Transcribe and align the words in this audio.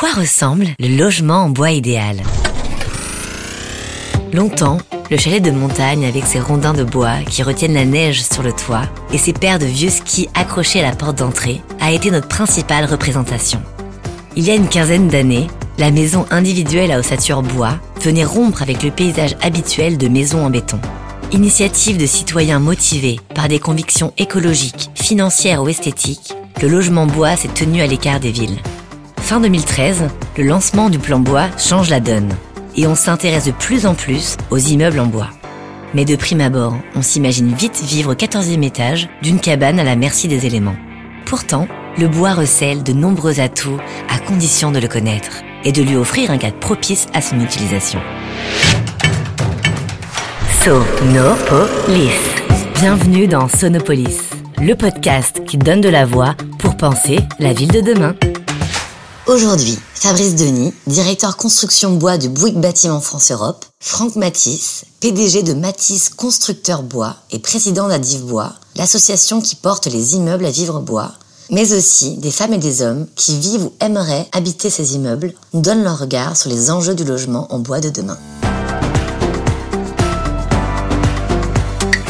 quoi 0.00 0.12
ressemble 0.12 0.68
le 0.78 0.96
logement 0.96 1.44
en 1.44 1.50
bois 1.50 1.72
idéal? 1.72 2.22
Longtemps, 4.32 4.78
le 5.10 5.18
chalet 5.18 5.42
de 5.42 5.50
montagne 5.50 6.06
avec 6.06 6.24
ses 6.24 6.40
rondins 6.40 6.72
de 6.72 6.84
bois 6.84 7.18
qui 7.28 7.42
retiennent 7.42 7.74
la 7.74 7.84
neige 7.84 8.22
sur 8.22 8.42
le 8.42 8.52
toit 8.52 8.84
et 9.12 9.18
ses 9.18 9.34
paires 9.34 9.58
de 9.58 9.66
vieux 9.66 9.90
skis 9.90 10.30
accrochés 10.32 10.80
à 10.80 10.88
la 10.88 10.96
porte 10.96 11.18
d'entrée 11.18 11.60
a 11.80 11.92
été 11.92 12.10
notre 12.10 12.28
principale 12.28 12.86
représentation. 12.86 13.60
Il 14.36 14.44
y 14.44 14.50
a 14.50 14.54
une 14.54 14.70
quinzaine 14.70 15.08
d'années, 15.08 15.48
la 15.76 15.90
maison 15.90 16.24
individuelle 16.30 16.92
à 16.92 16.98
ossature 16.98 17.42
bois 17.42 17.78
venait 18.00 18.24
rompre 18.24 18.62
avec 18.62 18.82
le 18.82 18.90
paysage 18.90 19.36
habituel 19.42 19.98
de 19.98 20.08
maisons 20.08 20.46
en 20.46 20.48
béton. 20.48 20.80
Initiative 21.32 21.98
de 21.98 22.06
citoyens 22.06 22.58
motivés 22.58 23.20
par 23.34 23.48
des 23.48 23.58
convictions 23.58 24.14
écologiques, 24.16 24.88
financières 24.94 25.62
ou 25.62 25.68
esthétiques, 25.68 26.32
le 26.62 26.68
logement 26.68 27.04
bois 27.04 27.36
s'est 27.36 27.48
tenu 27.48 27.82
à 27.82 27.86
l'écart 27.86 28.18
des 28.18 28.32
villes. 28.32 28.56
Fin 29.30 29.38
2013, 29.38 30.08
le 30.38 30.42
lancement 30.42 30.90
du 30.90 30.98
plan 30.98 31.20
bois 31.20 31.46
change 31.56 31.88
la 31.88 32.00
donne 32.00 32.34
et 32.74 32.88
on 32.88 32.96
s'intéresse 32.96 33.44
de 33.44 33.52
plus 33.52 33.86
en 33.86 33.94
plus 33.94 34.36
aux 34.50 34.58
immeubles 34.58 34.98
en 34.98 35.06
bois. 35.06 35.28
Mais 35.94 36.04
de 36.04 36.16
prime 36.16 36.40
abord, 36.40 36.76
on 36.96 37.02
s'imagine 37.02 37.54
vite 37.54 37.80
vivre 37.80 38.10
au 38.10 38.16
14e 38.16 38.64
étage 38.64 39.08
d'une 39.22 39.38
cabane 39.38 39.78
à 39.78 39.84
la 39.84 39.94
merci 39.94 40.26
des 40.26 40.46
éléments. 40.46 40.74
Pourtant, 41.26 41.68
le 41.96 42.08
bois 42.08 42.34
recèle 42.34 42.82
de 42.82 42.92
nombreux 42.92 43.38
atouts 43.38 43.78
à 44.08 44.18
condition 44.18 44.72
de 44.72 44.80
le 44.80 44.88
connaître 44.88 45.44
et 45.62 45.70
de 45.70 45.82
lui 45.82 45.94
offrir 45.94 46.32
un 46.32 46.38
cadre 46.38 46.58
propice 46.58 47.06
à 47.14 47.20
son 47.20 47.38
utilisation. 47.38 48.00
Sonopolis. 50.64 52.10
Bienvenue 52.80 53.28
dans 53.28 53.46
Sonopolis, 53.46 54.30
le 54.60 54.74
podcast 54.74 55.44
qui 55.46 55.56
donne 55.56 55.80
de 55.80 55.88
la 55.88 56.04
voix 56.04 56.34
pour 56.58 56.76
penser 56.76 57.20
la 57.38 57.52
ville 57.52 57.70
de 57.70 57.80
demain. 57.80 58.16
Aujourd'hui, 59.30 59.78
Fabrice 59.94 60.34
Denis, 60.34 60.74
directeur 60.88 61.36
construction 61.36 61.92
bois 61.92 62.18
de 62.18 62.26
Bouygues 62.26 62.58
Bâtiment 62.58 63.00
France 63.00 63.30
Europe, 63.30 63.64
Franck 63.78 64.16
Matisse, 64.16 64.84
PDG 64.98 65.44
de 65.44 65.54
Matisse 65.54 66.08
Constructeur 66.08 66.82
Bois 66.82 67.14
et 67.30 67.38
président 67.38 67.86
d'Adiv 67.86 68.22
Bois, 68.22 68.54
l'association 68.74 69.40
qui 69.40 69.54
porte 69.54 69.86
les 69.86 70.16
immeubles 70.16 70.46
à 70.46 70.50
vivre 70.50 70.80
bois, 70.80 71.12
mais 71.48 71.72
aussi 71.72 72.16
des 72.16 72.32
femmes 72.32 72.54
et 72.54 72.58
des 72.58 72.82
hommes 72.82 73.06
qui 73.14 73.38
vivent 73.38 73.66
ou 73.66 73.72
aimeraient 73.78 74.26
habiter 74.32 74.68
ces 74.68 74.96
immeubles, 74.96 75.32
nous 75.54 75.60
donnent 75.60 75.84
leur 75.84 76.00
regard 76.00 76.36
sur 76.36 76.50
les 76.50 76.72
enjeux 76.72 76.96
du 76.96 77.04
logement 77.04 77.46
en 77.54 77.60
bois 77.60 77.78
de 77.78 77.90
demain. 77.90 78.18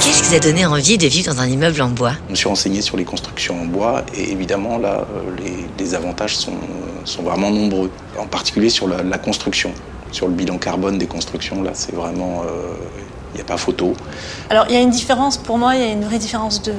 Qu'est-ce 0.00 0.22
qui 0.22 0.28
vous 0.30 0.34
a 0.36 0.38
donné 0.38 0.64
envie 0.64 0.96
de 0.96 1.06
vivre 1.06 1.34
dans 1.34 1.40
un 1.42 1.48
immeuble 1.48 1.82
en 1.82 1.90
bois? 1.90 2.14
Je 2.28 2.30
me 2.30 2.36
suis 2.36 2.48
renseigné 2.48 2.80
sur 2.80 2.96
les 2.96 3.04
constructions 3.04 3.60
en 3.60 3.66
bois 3.66 4.06
et 4.14 4.32
évidemment 4.32 4.78
là, 4.78 5.06
les, 5.36 5.66
les 5.78 5.94
avantages 5.94 6.38
sont, 6.38 6.52
sont, 7.04 7.22
vraiment 7.22 7.50
nombreux, 7.50 7.90
en 8.18 8.26
particulier 8.26 8.70
sur 8.70 8.88
la, 8.88 9.02
la, 9.02 9.18
construction, 9.18 9.72
sur 10.12 10.26
le 10.26 10.34
bilan 10.34 10.58
carbone 10.58 10.98
des 10.98 11.06
constructions. 11.06 11.62
Là, 11.62 11.70
c'est 11.74 11.94
vraiment, 11.94 12.42
il 13.32 13.36
n'y 13.36 13.40
a 13.40 13.44
pas 13.44 13.56
photo. 13.56 13.94
Alors 14.48 14.66
il 14.68 14.74
y 14.74 14.76
a 14.76 14.80
une 14.80 14.90
différence 14.90 15.36
pour 15.36 15.58
moi, 15.58 15.76
il 15.76 15.80
y 15.80 15.84
a 15.84 15.92
une 15.92 16.04
vraie 16.04 16.18
différence 16.18 16.62
de 16.62 16.72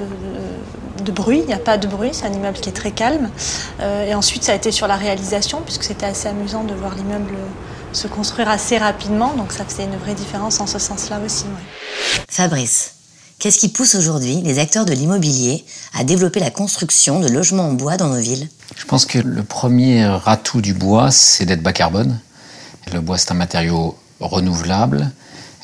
de 1.01 1.11
bruit, 1.11 1.39
il 1.39 1.47
n'y 1.47 1.53
a 1.53 1.59
pas 1.59 1.77
de 1.77 1.87
bruit, 1.87 2.09
c'est 2.13 2.25
un 2.25 2.33
immeuble 2.33 2.57
qui 2.57 2.69
est 2.69 2.73
très 2.73 2.91
calme. 2.91 3.29
Euh, 3.79 4.05
et 4.05 4.15
ensuite, 4.15 4.43
ça 4.43 4.53
a 4.53 4.55
été 4.55 4.71
sur 4.71 4.87
la 4.87 4.95
réalisation, 4.95 5.61
puisque 5.63 5.83
c'était 5.83 6.05
assez 6.05 6.27
amusant 6.27 6.63
de 6.63 6.73
voir 6.73 6.95
l'immeuble 6.95 7.35
se 7.93 8.07
construire 8.07 8.49
assez 8.49 8.77
rapidement, 8.77 9.33
donc 9.33 9.51
ça 9.51 9.65
faisait 9.65 9.83
une 9.83 9.97
vraie 9.97 10.13
différence 10.13 10.59
en 10.61 10.67
ce 10.67 10.79
sens-là 10.79 11.19
aussi. 11.25 11.45
Ouais. 11.45 12.23
Fabrice, 12.29 12.93
qu'est-ce 13.41 13.57
qui 13.57 13.69
pousse 13.69 13.95
aujourd'hui 13.95 14.41
les 14.43 14.59
acteurs 14.59 14.85
de 14.85 14.93
l'immobilier 14.93 15.65
à 15.95 16.03
développer 16.03 16.39
la 16.39 16.51
construction 16.51 17.19
de 17.19 17.27
logements 17.27 17.69
en 17.69 17.73
bois 17.73 17.97
dans 17.97 18.07
nos 18.07 18.21
villes? 18.21 18.47
Je 18.77 18.85
pense 18.85 19.05
que 19.05 19.17
le 19.17 19.43
premier 19.43 20.03
atout 20.25 20.61
du 20.61 20.75
bois, 20.75 21.09
c'est 21.11 21.45
d'être 21.45 21.63
bas 21.63 21.73
carbone. 21.73 22.19
Le 22.93 23.01
bois, 23.01 23.17
c'est 23.17 23.31
un 23.31 23.35
matériau 23.35 23.97
renouvelable 24.19 25.11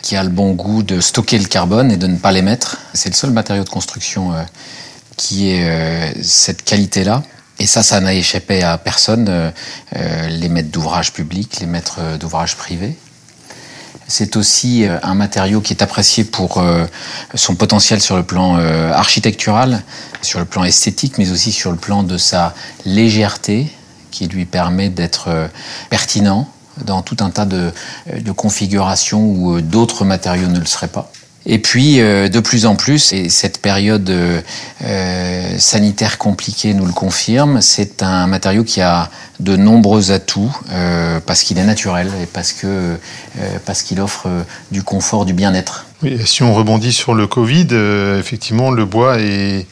qui 0.01 0.15
a 0.15 0.23
le 0.23 0.29
bon 0.29 0.53
goût 0.53 0.81
de 0.83 0.99
stocker 0.99 1.37
le 1.37 1.45
carbone 1.45 1.91
et 1.91 1.97
de 1.97 2.07
ne 2.07 2.17
pas 2.17 2.31
l'émettre. 2.31 2.77
C'est 2.93 3.09
le 3.09 3.15
seul 3.15 3.31
matériau 3.31 3.63
de 3.63 3.69
construction 3.69 4.33
euh, 4.33 4.43
qui 5.15 5.49
est 5.49 5.69
euh, 5.69 6.11
cette 6.23 6.63
qualité-là. 6.63 7.23
Et 7.59 7.67
ça, 7.67 7.83
ça 7.83 7.99
n'a 7.99 8.13
échappé 8.13 8.63
à 8.63 8.77
personne, 8.77 9.27
euh, 9.29 10.27
les 10.29 10.49
maîtres 10.49 10.69
d'ouvrage 10.69 11.13
publics, 11.13 11.59
les 11.59 11.65
maîtres 11.65 12.17
d'ouvrage 12.19 12.55
privés. 12.55 12.97
C'est 14.07 14.37
aussi 14.37 14.85
un 15.03 15.15
matériau 15.15 15.59
qui 15.59 15.73
est 15.73 15.83
apprécié 15.83 16.23
pour 16.23 16.63
son 17.35 17.55
potentiel 17.55 17.99
sur 17.99 18.15
le 18.15 18.23
plan 18.23 18.55
architectural, 18.93 19.83
sur 20.21 20.39
le 20.39 20.45
plan 20.45 20.63
esthétique, 20.63 21.17
mais 21.17 21.29
aussi 21.31 21.51
sur 21.51 21.71
le 21.71 21.77
plan 21.77 22.03
de 22.03 22.17
sa 22.17 22.53
légèreté, 22.85 23.69
qui 24.09 24.27
lui 24.27 24.45
permet 24.45 24.87
d'être 24.89 25.49
pertinent 25.89 26.47
dans 26.85 27.01
tout 27.01 27.17
un 27.19 27.31
tas 27.31 27.45
de, 27.45 27.73
de 28.17 28.31
configurations 28.31 29.25
où 29.25 29.59
d'autres 29.59 30.05
matériaux 30.05 30.47
ne 30.47 30.59
le 30.59 30.65
seraient 30.65 30.87
pas. 30.87 31.11
Et 31.49 31.59
puis, 31.59 32.01
euh, 32.01 32.27
de 32.27 32.41
plus 32.41 32.65
en 32.65 32.75
plus, 32.75 33.13
et 33.13 33.29
cette 33.29 33.61
période 33.61 34.09
euh, 34.09 35.57
sanitaire 35.57 36.17
compliquée 36.17 36.73
nous 36.73 36.85
le 36.85 36.91
confirme, 36.91 37.61
c'est 37.61 38.03
un 38.03 38.27
matériau 38.27 38.65
qui 38.65 38.81
a 38.81 39.09
de 39.39 39.55
nombreux 39.55 40.11
atouts 40.11 40.55
euh, 40.71 41.19
parce 41.25 41.43
qu'il 41.43 41.57
est 41.57 41.63
naturel 41.63 42.11
et 42.21 42.25
parce 42.25 42.53
que 42.53 42.67
euh, 42.67 42.97
parce 43.65 43.83
qu'il 43.83 44.01
offre 44.01 44.27
du 44.71 44.83
confort, 44.83 45.25
du 45.25 45.33
bien-être. 45.33 45.85
Si 46.25 46.43
on 46.43 46.53
rebondit 46.53 46.93
sur 46.93 47.15
le 47.15 47.25
Covid, 47.25 47.67
euh, 47.71 48.19
effectivement, 48.19 48.69
le 48.71 48.85
bois 48.85 49.19
est, 49.19 49.65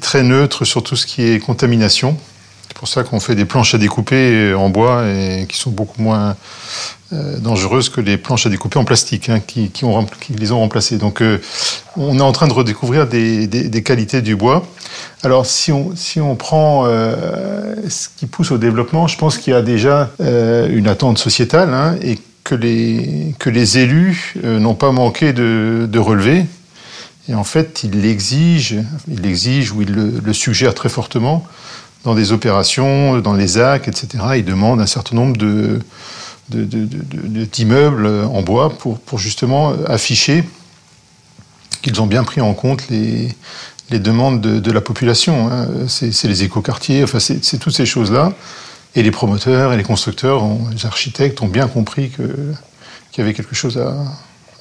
très 0.00 0.22
neutre 0.22 0.64
sur 0.64 0.82
tout 0.82 0.96
ce 0.96 1.06
qui 1.06 1.22
est 1.22 1.38
contamination. 1.38 2.16
C'est 2.72 2.78
pour 2.78 2.88
ça 2.88 3.04
qu'on 3.04 3.20
fait 3.20 3.34
des 3.34 3.44
planches 3.44 3.74
à 3.74 3.78
découper 3.78 4.54
en 4.54 4.70
bois 4.70 5.04
et 5.06 5.46
qui 5.46 5.58
sont 5.58 5.70
beaucoup 5.70 6.00
moins 6.00 6.34
euh, 7.12 7.38
dangereuses 7.38 7.90
que 7.90 8.00
les 8.00 8.16
planches 8.16 8.46
à 8.46 8.48
découper 8.48 8.78
en 8.78 8.86
plastique 8.86 9.28
hein, 9.28 9.40
qui, 9.46 9.70
ont, 9.84 10.06
qui, 10.06 10.32
les 10.32 10.52
ont 10.52 10.58
remplacées. 10.58 10.96
Donc 10.96 11.20
euh, 11.20 11.38
on 11.98 12.18
est 12.18 12.22
en 12.22 12.32
train 12.32 12.48
de 12.48 12.54
redécouvrir 12.54 13.06
des, 13.06 13.82
qualités 13.84 14.22
du 14.22 14.36
bois. 14.36 14.66
Alors 15.22 15.44
si 15.44 15.70
on, 15.70 15.94
si 15.96 16.18
on 16.18 16.34
prend 16.34 16.84
euh, 16.86 17.76
ce 17.90 18.08
qui 18.16 18.24
pousse 18.24 18.50
au 18.50 18.56
développement, 18.56 19.06
je 19.06 19.18
pense 19.18 19.36
qu'il 19.36 19.52
y 19.52 19.56
a 19.56 19.60
déjà 19.60 20.10
euh, 20.22 20.66
une 20.72 20.88
attente 20.88 21.18
sociétale 21.18 21.74
hein, 21.74 21.96
et 22.00 22.18
que 22.42 22.54
les, 22.54 23.34
que 23.38 23.50
les 23.50 23.76
élus 23.76 24.32
euh, 24.44 24.58
n'ont 24.58 24.74
pas 24.74 24.92
manqué 24.92 25.34
de, 25.34 25.98
relever. 25.98 26.46
Et 27.28 27.34
en 27.34 27.44
fait, 27.44 27.84
ils 27.84 28.00
l'exigent, 28.00 28.82
ils 29.08 29.20
l'exigent 29.20 29.74
ou 29.76 29.82
ils 29.82 29.92
le, 29.92 30.20
le 30.24 30.32
suggèrent 30.32 30.74
très 30.74 30.88
fortement 30.88 31.44
dans 32.04 32.14
des 32.14 32.32
opérations, 32.32 33.18
dans 33.20 33.34
les 33.34 33.58
actes, 33.58 33.88
etc. 33.88 34.24
Ils 34.36 34.44
demandent 34.44 34.80
un 34.80 34.86
certain 34.86 35.16
nombre 35.16 35.36
de, 35.36 35.80
d'immeubles 36.48 38.06
en 38.06 38.42
bois 38.42 38.70
pour, 38.70 38.98
pour, 38.98 39.18
justement 39.18 39.72
afficher 39.86 40.44
qu'ils 41.82 42.00
ont 42.00 42.06
bien 42.06 42.24
pris 42.24 42.40
en 42.40 42.54
compte 42.54 42.88
les, 42.88 43.34
les 43.90 43.98
demandes 43.98 44.40
de, 44.40 44.58
de 44.58 44.72
la 44.72 44.80
population. 44.80 45.50
Hein. 45.50 45.68
C'est 45.88 46.24
les 46.24 46.42
écoquartiers, 46.42 47.04
enfin 47.04 47.20
c'est 47.20 47.58
toutes 47.58 47.74
ces 47.74 47.86
choses-là. 47.86 48.32
Et 48.94 49.02
les 49.02 49.10
promoteurs 49.10 49.72
et 49.72 49.76
les 49.76 49.82
constructeurs, 49.82 50.42
ont, 50.42 50.68
les 50.70 50.84
architectes 50.84 51.40
ont 51.40 51.48
bien 51.48 51.66
compris 51.66 52.10
qu'il 52.10 52.26
qu 53.12 53.20
y 53.20 53.20
avait 53.22 53.32
quelque 53.32 53.54
chose 53.54 53.78
à, 53.78 53.94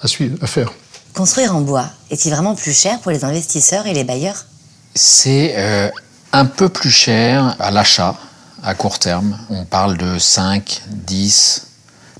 à, 0.01 0.07
suivre, 0.07 0.37
à 0.41 0.47
faire. 0.47 0.71
Construire 1.13 1.53
en 1.53 1.61
bois, 1.61 1.89
est-il 2.09 2.31
vraiment 2.31 2.55
plus 2.55 2.77
cher 2.77 2.99
pour 3.01 3.11
les 3.11 3.25
investisseurs 3.25 3.87
et 3.87 3.93
les 3.93 4.05
bailleurs? 4.05 4.45
C'est 4.95 5.53
euh, 5.57 5.89
un 6.33 6.45
peu 6.45 6.69
plus 6.69 6.91
cher 6.91 7.55
à 7.59 7.71
l'achat, 7.71 8.15
à 8.63 8.73
court 8.73 8.99
terme. 8.99 9.37
On 9.49 9.65
parle 9.65 9.97
de 9.97 10.17
5, 10.17 10.81
10, 10.87 11.67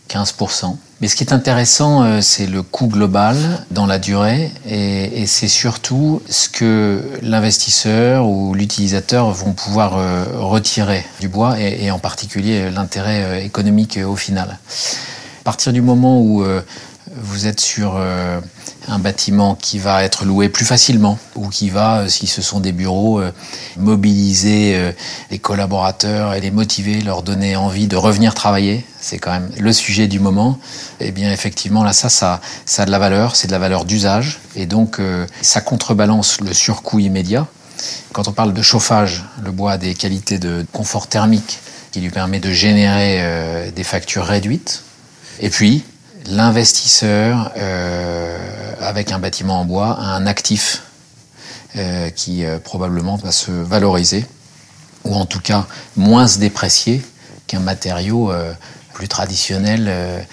15%. 0.09 0.75
Mais 0.99 1.07
ce 1.07 1.16
qui 1.16 1.23
est 1.23 1.33
intéressant, 1.33 2.03
euh, 2.03 2.22
c'est 2.22 2.45
le 2.45 2.61
coût 2.61 2.88
global 2.88 3.38
dans 3.72 3.88
la 3.88 3.97
durée 3.97 4.51
et, 4.69 5.25
c'est 5.25 5.47
surtout 5.47 6.22
ce 6.29 6.47
que 6.47 7.01
l'investisseur 7.23 8.27
ou 8.27 8.53
l'utilisateur 8.53 9.31
vont 9.31 9.53
pouvoir 9.53 9.97
euh, 9.97 10.25
retirer 10.35 11.03
du 11.19 11.28
bois 11.28 11.59
et, 11.59 11.85
et 11.85 11.91
en 11.91 11.97
particulier 11.97 12.69
l'intérêt 12.69 13.23
euh, 13.23 13.43
économique 13.43 13.97
au 14.05 14.16
final. 14.16 14.59
À 15.41 15.43
partir 15.43 15.73
du 15.73 15.81
moment 15.81 16.22
où 16.22 16.46
vous 17.16 17.47
êtes 17.47 17.59
sur 17.59 17.97
un 18.87 18.99
bâtiment 18.99 19.55
qui 19.55 19.79
va 19.79 20.03
être 20.03 20.25
loué 20.25 20.49
plus 20.49 20.66
facilement 20.66 21.19
ou 21.35 21.49
qui 21.49 21.69
va, 21.69 22.08
si 22.08 22.28
ce 22.28 22.41
sont 22.41 22.59
des 22.59 22.72
bureaux, 22.72 23.22
mobiliser 23.78 24.93
les 25.29 25.40
collaborateurs 25.40 26.34
et 26.34 26.41
les 26.41 26.52
motiver, 26.52 27.02
leur 27.02 27.23
donner 27.23 27.55
envie 27.55 27.87
de 27.87 27.96
revenir 27.96 28.34
travailler. 28.34 28.85
C'est 29.02 29.17
quand 29.17 29.31
même 29.31 29.49
le 29.58 29.73
sujet 29.73 30.08
du 30.08 30.19
moment. 30.19 30.59
Eh 30.99 31.11
bien, 31.11 31.31
effectivement, 31.31 31.84
là, 31.84 31.91
ça, 31.91 32.09
ça, 32.09 32.40
ça 32.66 32.84
a 32.84 32.85
de 32.85 32.91
la 32.91 32.99
valeur, 32.99 33.35
c'est 33.35 33.47
de 33.47 33.52
la 33.52 33.59
valeur 33.59 33.84
d'usage. 33.84 34.40
Et 34.55 34.67
donc, 34.67 34.99
euh, 34.99 35.25
ça 35.41 35.59
contrebalance 35.59 36.40
le 36.40 36.53
surcoût 36.53 36.99
immédiat. 36.99 37.47
Quand 38.13 38.28
on 38.28 38.31
parle 38.31 38.53
de 38.53 38.61
chauffage, 38.61 39.23
le 39.43 39.52
bois 39.52 39.73
a 39.73 39.78
des 39.78 39.96
qualités 39.96 40.37
de 40.37 40.66
confort 40.72 41.08
thermique 41.08 41.59
qui 41.91 41.99
lui 41.99 42.09
permet 42.11 42.40
de 42.40 42.52
générer 42.52 43.17
euh, 43.22 43.72
des 43.72 43.84
factures 43.84 44.25
réduites. 44.25 44.84
Et 45.40 45.49
puis, 45.49 45.84
l'investisseur, 46.26 47.52
euh, 47.58 48.73
avec 48.79 49.12
un 49.12 49.20
bâtiment 49.20 49.62
en 49.62 49.66
bois, 49.66 49.97
a 50.00 50.16
un 50.16 50.26
actif 50.26 50.84
euh, 51.76 52.09
qui 52.09 52.46
euh, 52.46 52.59
probablement 52.59 53.16
va 53.16 53.32
se 53.32 53.52
valoriser, 53.52 54.26
ou 55.03 55.16
en 55.16 55.26
tout 55.26 55.40
cas 55.40 55.66
moins 55.96 56.28
se 56.28 56.40
déprécier 56.40 57.03
qu'un 57.47 57.59
matériau 57.59 58.32
plus 58.94 59.08
traditionnel 59.08 60.26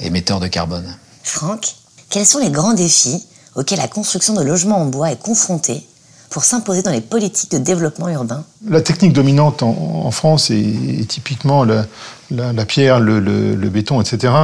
émetteur 0.00 0.40
de 0.40 0.48
carbone. 0.48 0.96
Franck, 1.22 1.74
quels 2.10 2.26
sont 2.26 2.40
les 2.40 2.50
grands 2.50 2.74
défis 2.74 3.24
auxquels 3.54 3.78
la 3.78 3.88
construction 3.88 4.34
de 4.34 4.42
logements 4.42 4.82
en 4.82 4.86
bois 4.86 5.10
est 5.10 5.20
confrontée 5.20 5.86
pour 6.36 6.44
s'imposer 6.44 6.82
dans 6.82 6.90
les 6.90 7.00
politiques 7.00 7.50
de 7.50 7.56
développement 7.56 8.10
urbain 8.10 8.44
La 8.68 8.82
technique 8.82 9.14
dominante 9.14 9.62
en, 9.62 10.10
France 10.10 10.50
est, 10.50 11.08
typiquement 11.08 11.64
la, 11.64 12.64
pierre, 12.66 13.00
le, 13.00 13.68
béton, 13.70 14.02
etc. 14.02 14.34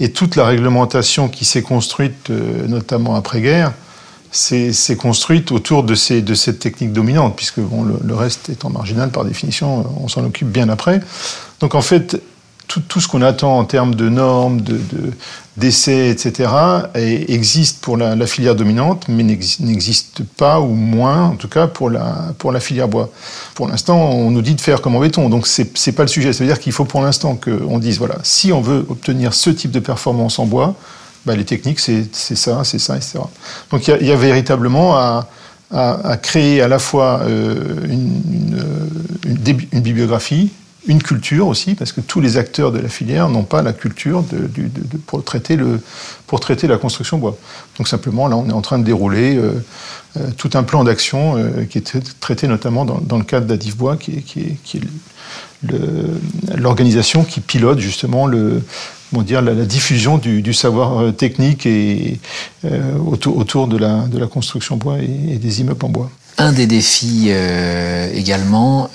Et 0.00 0.10
toute 0.10 0.34
la 0.34 0.44
réglementation 0.44 1.28
qui 1.28 1.44
s'est 1.44 1.62
construite, 1.62 2.30
euh, 2.30 2.66
notamment 2.66 3.14
après-guerre, 3.14 3.72
s'est 4.32 4.96
construite 4.98 5.52
autour 5.52 5.84
de, 5.84 5.94
cette 5.94 6.58
technique 6.58 6.92
dominante, 6.92 7.36
puisque 7.36 7.60
bon, 7.60 7.84
le, 7.84 8.14
reste 8.16 8.48
étant 8.48 8.70
marginal 8.70 9.10
par 9.10 9.24
définition, 9.24 9.86
on 10.02 10.08
s'en 10.08 10.24
occupe 10.24 10.48
bien 10.48 10.68
après. 10.68 10.98
Donc 11.60 11.76
en 11.76 11.80
fait, 11.80 12.20
tout, 12.66 13.00
ce 13.00 13.08
qu'on 13.08 13.22
attend 13.22 13.58
en 13.58 13.64
termes 13.64 13.94
de 13.94 14.08
normes, 14.08 14.60
de, 14.60 14.78
d'essais, 15.56 16.10
etc., 16.10 16.50
existe 16.94 17.80
pour 17.80 17.96
la, 17.96 18.26
filière 18.26 18.54
dominante, 18.54 19.06
mais 19.08 19.22
n'existe 19.22 20.22
pas, 20.36 20.60
ou 20.60 20.74
moins, 20.74 21.26
en 21.26 21.36
tout 21.36 21.48
cas, 21.48 21.66
pour 21.66 21.90
la, 21.90 22.34
pour 22.38 22.52
la 22.52 22.60
filière 22.60 22.88
bois. 22.88 23.10
Pour 23.54 23.68
l'instant, 23.68 23.98
on 23.98 24.30
nous 24.30 24.42
dit 24.42 24.54
de 24.54 24.60
faire 24.60 24.80
comme 24.82 24.96
en 24.96 25.00
béton, 25.00 25.28
donc 25.28 25.46
c'est 25.46 25.86
n'est 25.86 25.92
pas 25.92 26.02
le 26.02 26.08
sujet. 26.08 26.32
C'est-à-dire 26.32 26.58
qu'il 26.58 26.72
faut 26.72 26.84
pour 26.84 27.02
l'instant 27.02 27.36
qu'on 27.36 27.78
dise, 27.78 27.98
voilà, 27.98 28.16
si 28.22 28.52
on 28.52 28.60
veut 28.60 28.84
obtenir 28.88 29.32
ce 29.32 29.50
type 29.50 29.70
de 29.70 29.80
performance 29.80 30.38
en 30.38 30.46
bois, 30.46 30.74
bah, 31.24 31.34
les 31.34 31.44
techniques, 31.44 31.80
c'est 31.80 32.06
ça, 32.12 32.62
c'est 32.64 32.78
ça, 32.78 32.96
etc. 32.96 33.18
Donc 33.70 33.88
il 33.88 34.06
y, 34.06 34.12
a 34.12 34.16
véritablement 34.16 34.96
à, 34.96 35.26
créer 36.22 36.60
à 36.60 36.68
la 36.68 36.78
fois 36.78 37.20
euh, 37.22 37.56
une, 37.84 38.22
une, 39.24 39.66
une 39.72 39.80
bibliographie, 39.80 40.52
une 40.86 41.02
culture 41.02 41.48
aussi, 41.48 41.74
parce 41.74 41.92
que 41.92 42.00
tous 42.00 42.20
les 42.20 42.36
acteurs 42.36 42.70
de 42.70 42.78
la 42.78 42.88
filière 42.88 43.28
n'ont 43.28 43.44
pas 43.44 43.62
la 43.62 43.72
culture 43.72 44.24
pour, 45.06 45.24
traiter 45.24 45.56
la 46.66 46.78
construction 46.78 47.18
bois. 47.18 47.36
Donc 47.78 47.88
simplement, 47.88 48.28
là, 48.28 48.36
on 48.36 48.48
est 48.48 48.52
en 48.52 48.60
train 48.60 48.78
de 48.78 48.84
dérouler 48.84 49.36
euh, 49.36 49.52
euh, 50.16 50.30
tout 50.36 50.50
un 50.54 50.62
plan 50.62 50.84
d'action 50.84 51.36
euh, 51.36 51.64
qui 51.64 51.78
est 51.78 52.20
traité 52.20 52.46
notamment 52.46 52.84
dans, 52.84 53.18
le 53.18 53.24
cadre 53.24 53.46
d'Adif 53.46 53.76
Bois, 53.76 53.96
qui 53.96 54.24
est, 54.36 54.80
l'organisation 56.54 57.24
qui 57.24 57.40
pilote 57.40 57.80
justement 57.80 58.28
la, 58.28 59.64
diffusion 59.64 60.18
du, 60.18 60.54
savoir 60.54 61.12
technique 61.16 61.66
et, 61.66 62.20
autour, 63.04 63.66
de, 63.66 63.76
la, 63.76 64.26
construction 64.30 64.76
bois 64.76 64.98
et, 64.98 65.38
des 65.38 65.60
immeubles 65.62 65.84
en 65.84 65.88
bois. 65.88 66.10
Un 66.38 66.52
des 66.52 66.66
défis 66.66 67.30
également, 68.14 68.90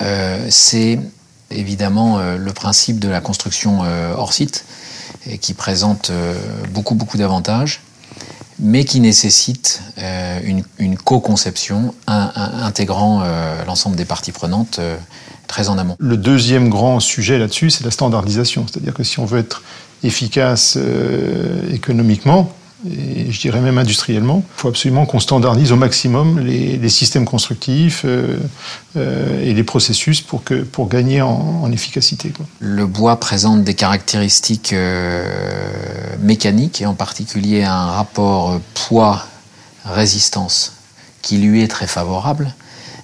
c'est 0.48 0.98
évidemment 1.54 2.18
euh, 2.18 2.36
le 2.36 2.52
principe 2.52 2.98
de 2.98 3.08
la 3.08 3.20
construction 3.20 3.80
euh, 3.84 4.14
hors 4.16 4.32
site, 4.32 4.64
qui 5.40 5.54
présente 5.54 6.10
euh, 6.10 6.34
beaucoup, 6.70 6.94
beaucoup 6.94 7.16
d'avantages, 7.16 7.80
mais 8.58 8.84
qui 8.84 8.98
nécessite 9.00 9.82
une, 10.44 10.96
co-conception 10.96 11.94
intégrant 12.06 13.24
l'ensemble 13.66 13.96
des 13.96 14.04
parties 14.04 14.30
prenantes 14.30 14.78
très 15.48 15.68
en 15.68 15.78
amont. 15.78 15.96
Le 15.98 16.16
deuxième 16.16 16.68
grand 16.68 17.00
sujet 17.00 17.38
là-dessus, 17.38 17.70
c'est 17.70 17.82
la 17.82 17.90
standardisation. 17.90 18.66
C'est-à-dire 18.68 18.94
que 18.94 19.02
si 19.02 19.18
on 19.18 19.24
veut 19.24 19.40
être 19.40 19.62
efficace 20.04 20.78
économiquement, 21.72 22.52
et 22.88 23.30
je 23.30 23.40
dirais 23.40 23.60
même 23.60 23.78
industriellement. 23.78 24.44
Il 24.56 24.60
faut 24.60 24.68
absolument 24.68 25.06
qu'on 25.06 25.20
standardise 25.20 25.72
au 25.72 25.76
maximum 25.76 26.40
les, 26.40 26.88
systèmes 26.88 27.24
constructifs 27.24 28.02
euh, 28.04 28.38
euh, 28.96 29.42
et 29.42 29.54
les 29.54 29.62
processus 29.62 30.20
pour, 30.20 30.44
que, 30.44 30.62
pour 30.62 30.88
gagner 30.88 31.22
en, 31.22 31.70
efficacité. 31.72 32.32
Le 32.58 32.86
bois 32.86 33.18
présente 33.18 33.64
des 33.64 33.74
caractéristiques 33.74 34.72
euh, 34.72 35.24
mécaniques 36.20 36.82
et 36.82 36.86
en 36.86 36.94
particulier 36.94 37.62
un 37.62 37.86
rapport 37.86 38.60
poids-résistance 38.74 40.74
qui 41.22 41.38
lui 41.38 41.62
est 41.62 41.68
très 41.68 41.86
favorable, 41.86 42.52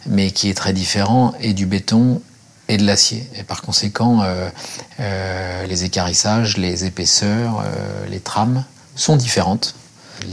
mais 0.07 0.33
qui 0.33 0.51
est 0.51 0.55
très 0.55 0.73
différent 0.73 1.33
et 1.41 1.55
du 1.55 1.67
béton 1.67 2.21
et 2.69 2.77
de 2.77 2.85
l'acier. 2.85 3.27
Et 3.37 3.45
par 3.45 3.63
conséquent, 3.63 4.23
les 4.99 5.85
écarissages, 5.85 6.59
les 6.59 6.85
épaisseurs, 6.85 7.65
les 8.11 8.21
trames 8.21 8.65
sont 8.99 9.17
différentes. 9.17 9.75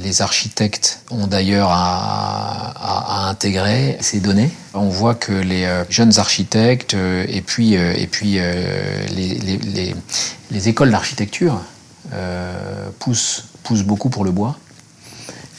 Les 0.03 0.21
architectes 0.23 1.01
ont 1.11 1.27
d'ailleurs 1.27 1.69
à, 1.71 3.29
intégrer 3.29 3.97
ces 4.01 4.19
données. 4.19 4.49
On 4.73 4.89
voit 4.89 5.13
que 5.13 5.31
les 5.31 5.65
euh, 5.65 5.83
jeunes 5.89 6.17
architectes 6.17 6.95
euh, 6.95 7.25
et 7.27 7.41
puis, 7.41 7.77
euh, 7.77 7.93
et 7.95 8.07
puis 8.07 8.39
les, 9.11 10.69
écoles 10.69 10.89
d'architecture 10.89 11.61
poussent, 12.99 13.45
poussent 13.63 13.83
beaucoup 13.83 14.09
pour 14.09 14.25
le 14.25 14.31
bois. 14.31 14.57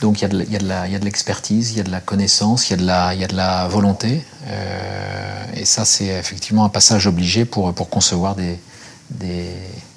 Donc 0.01 0.21
il 0.21 0.23
y 0.23 0.57
a 0.57 0.99
de 0.99 1.05
l'expertise, 1.05 1.71
il 1.73 1.79
y 1.79 1.81
a 1.81 1.85
de 1.85 1.91
la 1.91 2.01
connaissance, 2.01 2.69
il 2.69 2.73
y 2.73 2.75
a 3.25 3.29
de 3.29 3.37
la, 3.37 3.69
volonté. 3.69 4.25
et 5.55 5.65
ça, 5.65 5.85
c'est 5.85 6.07
effectivement 6.07 6.65
un 6.65 6.69
passage 6.69 7.07
obligé 7.07 7.45
pour, 7.45 7.73
concevoir 7.89 8.35
des 8.35 8.59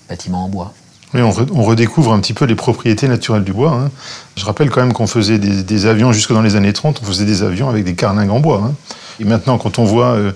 bâtiments 0.08 0.46
en 0.46 0.50
bois. 0.50 0.74
On, 1.16 1.32
redécouvre 1.32 2.14
un 2.14 2.20
petit 2.20 2.34
peu 2.34 2.46
les 2.46 2.54
propriétés 2.54 3.08
naturelles 3.08 3.44
du 3.44 3.52
bois. 3.52 3.72
Hein. 3.72 3.90
Je 4.36 4.46
rappelle 4.46 4.70
quand 4.70 4.82
même 4.82 4.94
qu'on 4.94 5.08
faisait 5.08 5.40
des, 5.40 5.86
avions 5.88 6.12
jusque 6.12 6.32
dans 6.32 6.44
les 6.44 6.56
années 6.56 6.74
30, 6.74 7.00
on 7.02 7.06
faisait 7.06 7.26
des 7.26 7.42
avions 7.42 7.68
avec 7.68 7.84
des 7.84 7.96
carlingues 7.96 8.30
en 8.30 8.40
bois. 8.40 8.62
Hein. 8.64 8.74
Et 9.20 9.26
maintenant, 9.26 9.58
quand 9.58 9.80
on 9.80 9.86
voit 9.86 10.14
euh, 10.14 10.32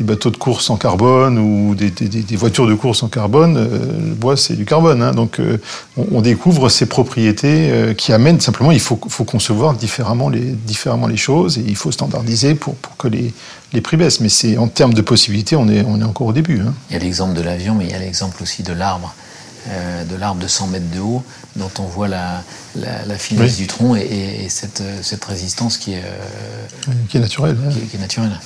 des 0.00 0.04
bateaux 0.04 0.30
de 0.30 0.38
course 0.38 0.70
en 0.70 0.76
carbone 0.76 1.38
ou 1.38 1.74
des, 1.74 2.36
voitures 2.36 2.66
de 2.66 2.74
course 2.74 3.02
en 3.02 3.08
carbone, 3.08 3.56
euh, 3.58 3.68
le 4.08 4.14
bois, 4.14 4.36
c'est 4.38 4.54
du 4.54 4.64
carbone. 4.64 5.02
Hein. 5.02 5.12
Donc, 5.12 5.38
euh, 5.38 5.58
on, 5.98 6.22
découvre 6.22 6.70
ces 6.70 6.86
propriétés 6.86 7.94
qui 7.98 8.14
amènent 8.14 8.40
simplement, 8.40 8.72
il 8.72 8.80
faut, 8.80 8.96
concevoir 8.96 9.74
différemment 9.74 10.30
les, 10.30 10.40
différemment 10.40 11.06
les 11.06 11.18
choses 11.18 11.58
et 11.58 11.64
il 11.66 11.76
faut 11.76 11.92
standardiser 11.92 12.54
pour, 12.54 12.76
que 12.96 13.08
les, 13.08 13.34
les 13.74 13.80
prix 13.82 13.98
baissent. 13.98 14.20
Mais 14.20 14.30
c'est 14.30 14.56
en 14.56 14.68
termes 14.68 14.94
de 14.94 15.02
possibilités, 15.02 15.54
on 15.54 15.68
est 15.68 15.84
encore 16.02 16.28
au 16.28 16.32
début. 16.32 16.62
Il 16.88 16.94
y 16.94 16.96
a 16.96 16.98
l'exemple 16.98 17.34
de 17.34 17.42
l'avion, 17.42 17.74
mais 17.74 17.84
il 17.84 17.90
y 17.90 17.94
a 17.94 17.98
l'exemple 17.98 18.42
aussi 18.42 18.62
de 18.62 18.72
l'arbre. 18.72 19.14
Euh, 19.70 20.04
de 20.04 20.16
l'arbre 20.16 20.42
de 20.42 20.46
100 20.46 20.66
mètres 20.66 20.90
de 20.94 21.00
haut, 21.00 21.22
dont 21.56 21.70
on 21.78 21.84
voit 21.84 22.06
la, 22.06 22.42
finesse 23.16 23.56
du 23.56 23.66
tronc 23.66 23.96
et, 23.96 24.46
cette, 24.50 25.24
résistance 25.24 25.78
qui 25.78 25.94
est, 25.94 26.02
euh, 26.04 26.92
qui 27.08 27.16
est 27.16 27.20
naturelle. 27.20 27.56
Qui, 27.90 27.96
est 27.96 28.00
naturelle. 28.00 28.38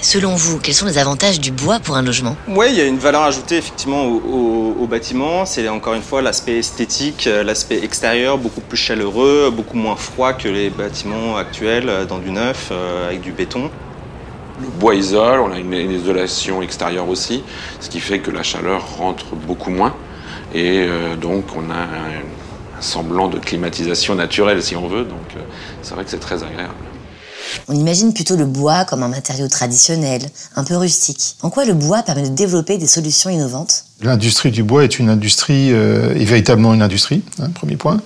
Selon 0.00 0.36
vous, 0.36 0.58
quels 0.58 0.74
sont 0.74 0.86
les 0.86 0.98
avantages 0.98 1.40
du 1.40 1.50
bois 1.50 1.80
pour 1.80 1.96
un 1.96 2.02
logement? 2.02 2.36
Oui, 2.46 2.66
il 2.70 2.76
y 2.76 2.80
a 2.80 2.86
une 2.86 2.98
valeur 2.98 3.22
ajoutée 3.22 3.56
effectivement 3.56 4.04
au, 4.04 4.76
au 4.80 4.86
bâtiment. 4.86 5.44
C'est 5.44 5.68
encore 5.68 5.94
une 5.94 6.02
fois 6.02 6.22
l'aspect 6.22 6.58
esthétique, 6.58 7.26
euh, 7.26 7.42
l'aspect 7.42 7.82
extérieur, 7.82 8.38
beaucoup 8.38 8.60
plus 8.60 8.78
chaleureux, 8.78 9.52
beaucoup 9.52 9.76
moins 9.76 9.96
froid 9.96 10.34
que 10.34 10.48
les 10.48 10.70
bâtiments 10.70 11.36
actuels 11.36 12.06
dans 12.08 12.18
du 12.18 12.30
neuf 12.30 12.70
avec 13.08 13.22
du 13.22 13.32
béton. 13.32 13.72
Le 14.60 14.68
bois 14.78 14.94
isole, 14.94 15.40
on 15.40 15.52
a 15.52 15.58
une, 15.58 15.72
isolation 15.72 16.62
extérieure 16.62 17.08
aussi, 17.08 17.42
ce 17.80 17.88
qui 17.88 18.00
fait 18.00 18.18
que 18.18 18.30
la 18.30 18.42
chaleur 18.42 18.96
rentre 18.98 19.34
beaucoup 19.34 19.70
moins. 19.70 19.94
Et 20.54 20.80
euh, 20.80 21.16
donc 21.16 21.44
on 21.56 21.70
a 21.70 21.82
un, 21.82 22.80
semblant 22.80 23.28
de 23.28 23.38
climatisation 23.38 24.14
naturelle 24.14 24.62
si 24.62 24.76
on 24.76 24.88
veut. 24.88 25.04
Donc 25.04 25.36
euh, 25.36 25.40
c'est 25.82 25.94
vrai 25.94 26.04
que 26.04 26.10
c'est 26.10 26.20
très 26.20 26.42
agréable. 26.42 26.74
On 27.68 27.74
imagine 27.74 28.12
plutôt 28.12 28.36
le 28.36 28.46
bois 28.46 28.84
comme 28.84 29.02
un 29.02 29.08
matériau 29.08 29.48
traditionnel, 29.48 30.22
un 30.56 30.64
peu 30.64 30.76
rustique. 30.76 31.36
En 31.42 31.50
quoi 31.50 31.64
le 31.64 31.74
bois 31.74 32.02
permet 32.02 32.22
de 32.22 32.34
développer 32.34 32.78
des 32.78 32.86
solutions 32.86 33.30
innovantes? 33.30 33.84
L'industrie 34.02 34.50
du 34.50 34.62
bois 34.62 34.84
est 34.84 34.98
une 34.98 35.08
industrie, 35.08 35.72
euh, 35.72 36.14
est 36.14 36.24
véritablement 36.24 36.74
une 36.74 36.82
industrie, 36.82 37.22
hein, 37.40 37.50
premier 37.50 37.76
point. 37.76 38.00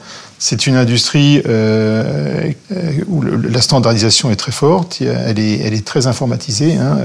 C'est 0.47 0.67
une 0.67 0.77
industrie 0.77 1.41
euh, 1.47 2.53
euh, 2.71 2.93
où 3.09 3.23
la 3.23 3.63
standardisation 3.63 4.31
est 4.31 4.37
très 4.37 4.53
forte, 4.53 5.01
elle 5.01 5.39
est, 5.39 5.87
très 5.87 6.07
informatisée. 6.07 6.77
Hein. 6.77 6.99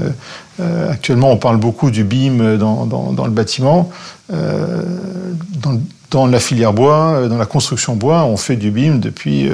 Euh, 0.60 0.92
actuellement, 0.92 1.32
on 1.32 1.38
parle 1.38 1.56
beaucoup 1.56 1.90
du 1.90 2.04
BIM 2.04 2.58
dans, 2.58 3.24
le 3.24 3.30
bâtiment. 3.30 3.88
Dans, 4.28 5.80
dans, 6.10 6.26
la 6.26 6.38
filière 6.38 6.74
bois, 6.74 7.28
dans 7.30 7.38
la 7.38 7.46
construction 7.46 7.96
bois, 7.96 8.24
on 8.24 8.36
fait 8.36 8.56
du 8.56 8.70
BIM 8.70 8.96
depuis, 8.98 9.48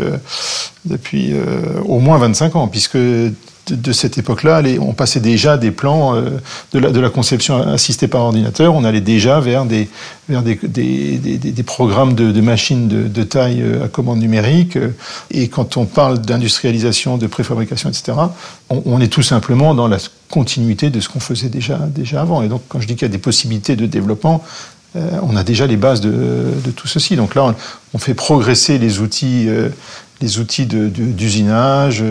depuis 0.84 1.36
au 1.84 2.00
moins 2.00 2.18
25 2.18 2.56
ans, 2.56 2.66
puisque 2.66 2.98
de, 3.66 3.92
cette 3.92 4.18
époque-là, 4.18 4.62
on 4.80 4.92
passait 4.92 5.20
déjà 5.20 5.56
des 5.56 5.70
plans 5.70 6.14
euh, 6.14 6.30
de, 6.72 6.78
la, 6.78 6.90
de, 6.90 7.00
la, 7.00 7.10
conception 7.10 7.60
assistée 7.60 8.08
par 8.08 8.22
ordinateur, 8.22 8.74
on 8.74 8.84
allait 8.84 9.00
déjà 9.00 9.40
vers 9.40 9.64
des, 9.64 9.88
vers 10.28 10.42
des, 10.42 10.58
des, 10.62 11.18
des 11.18 11.62
programmes 11.62 12.14
de, 12.14 12.32
de 12.32 12.40
machines 12.40 12.88
de, 12.88 13.22
taille 13.22 13.62
euh, 13.62 13.84
à 13.84 13.88
commande 13.88 14.20
numérique. 14.20 14.78
Et 15.30 15.48
quand 15.48 15.76
on 15.76 15.84
parle 15.84 16.20
d'industrialisation, 16.20 17.18
de 17.18 17.26
préfabrication, 17.26 17.88
etc., 17.88 18.18
on, 18.70 18.82
on, 18.86 19.00
est 19.00 19.08
tout 19.08 19.22
simplement 19.22 19.74
dans 19.74 19.88
la 19.88 19.98
continuité 20.30 20.90
de 20.90 21.00
ce 21.00 21.08
qu'on 21.08 21.20
faisait 21.20 21.48
déjà, 21.48 21.78
déjà 21.78 22.20
avant. 22.20 22.42
Et 22.42 22.48
donc, 22.48 22.62
quand 22.68 22.80
je 22.80 22.86
dis 22.86 22.94
qu'il 22.94 23.02
y 23.02 23.10
a 23.10 23.12
des 23.12 23.18
possibilités 23.18 23.76
de 23.76 23.86
développement, 23.86 24.44
euh, 24.96 25.18
on 25.22 25.36
a 25.36 25.44
déjà 25.44 25.66
les 25.66 25.76
bases 25.76 26.00
de, 26.00 26.10
de, 26.64 26.70
tout 26.70 26.86
ceci. 26.86 27.16
Donc 27.16 27.34
là, 27.34 27.54
on, 27.92 27.98
fait 27.98 28.14
progresser 28.14 28.78
les 28.78 29.00
outils 29.00 29.48
les 30.20 30.38
outils 30.38 30.66
d'usinage, 30.66 32.02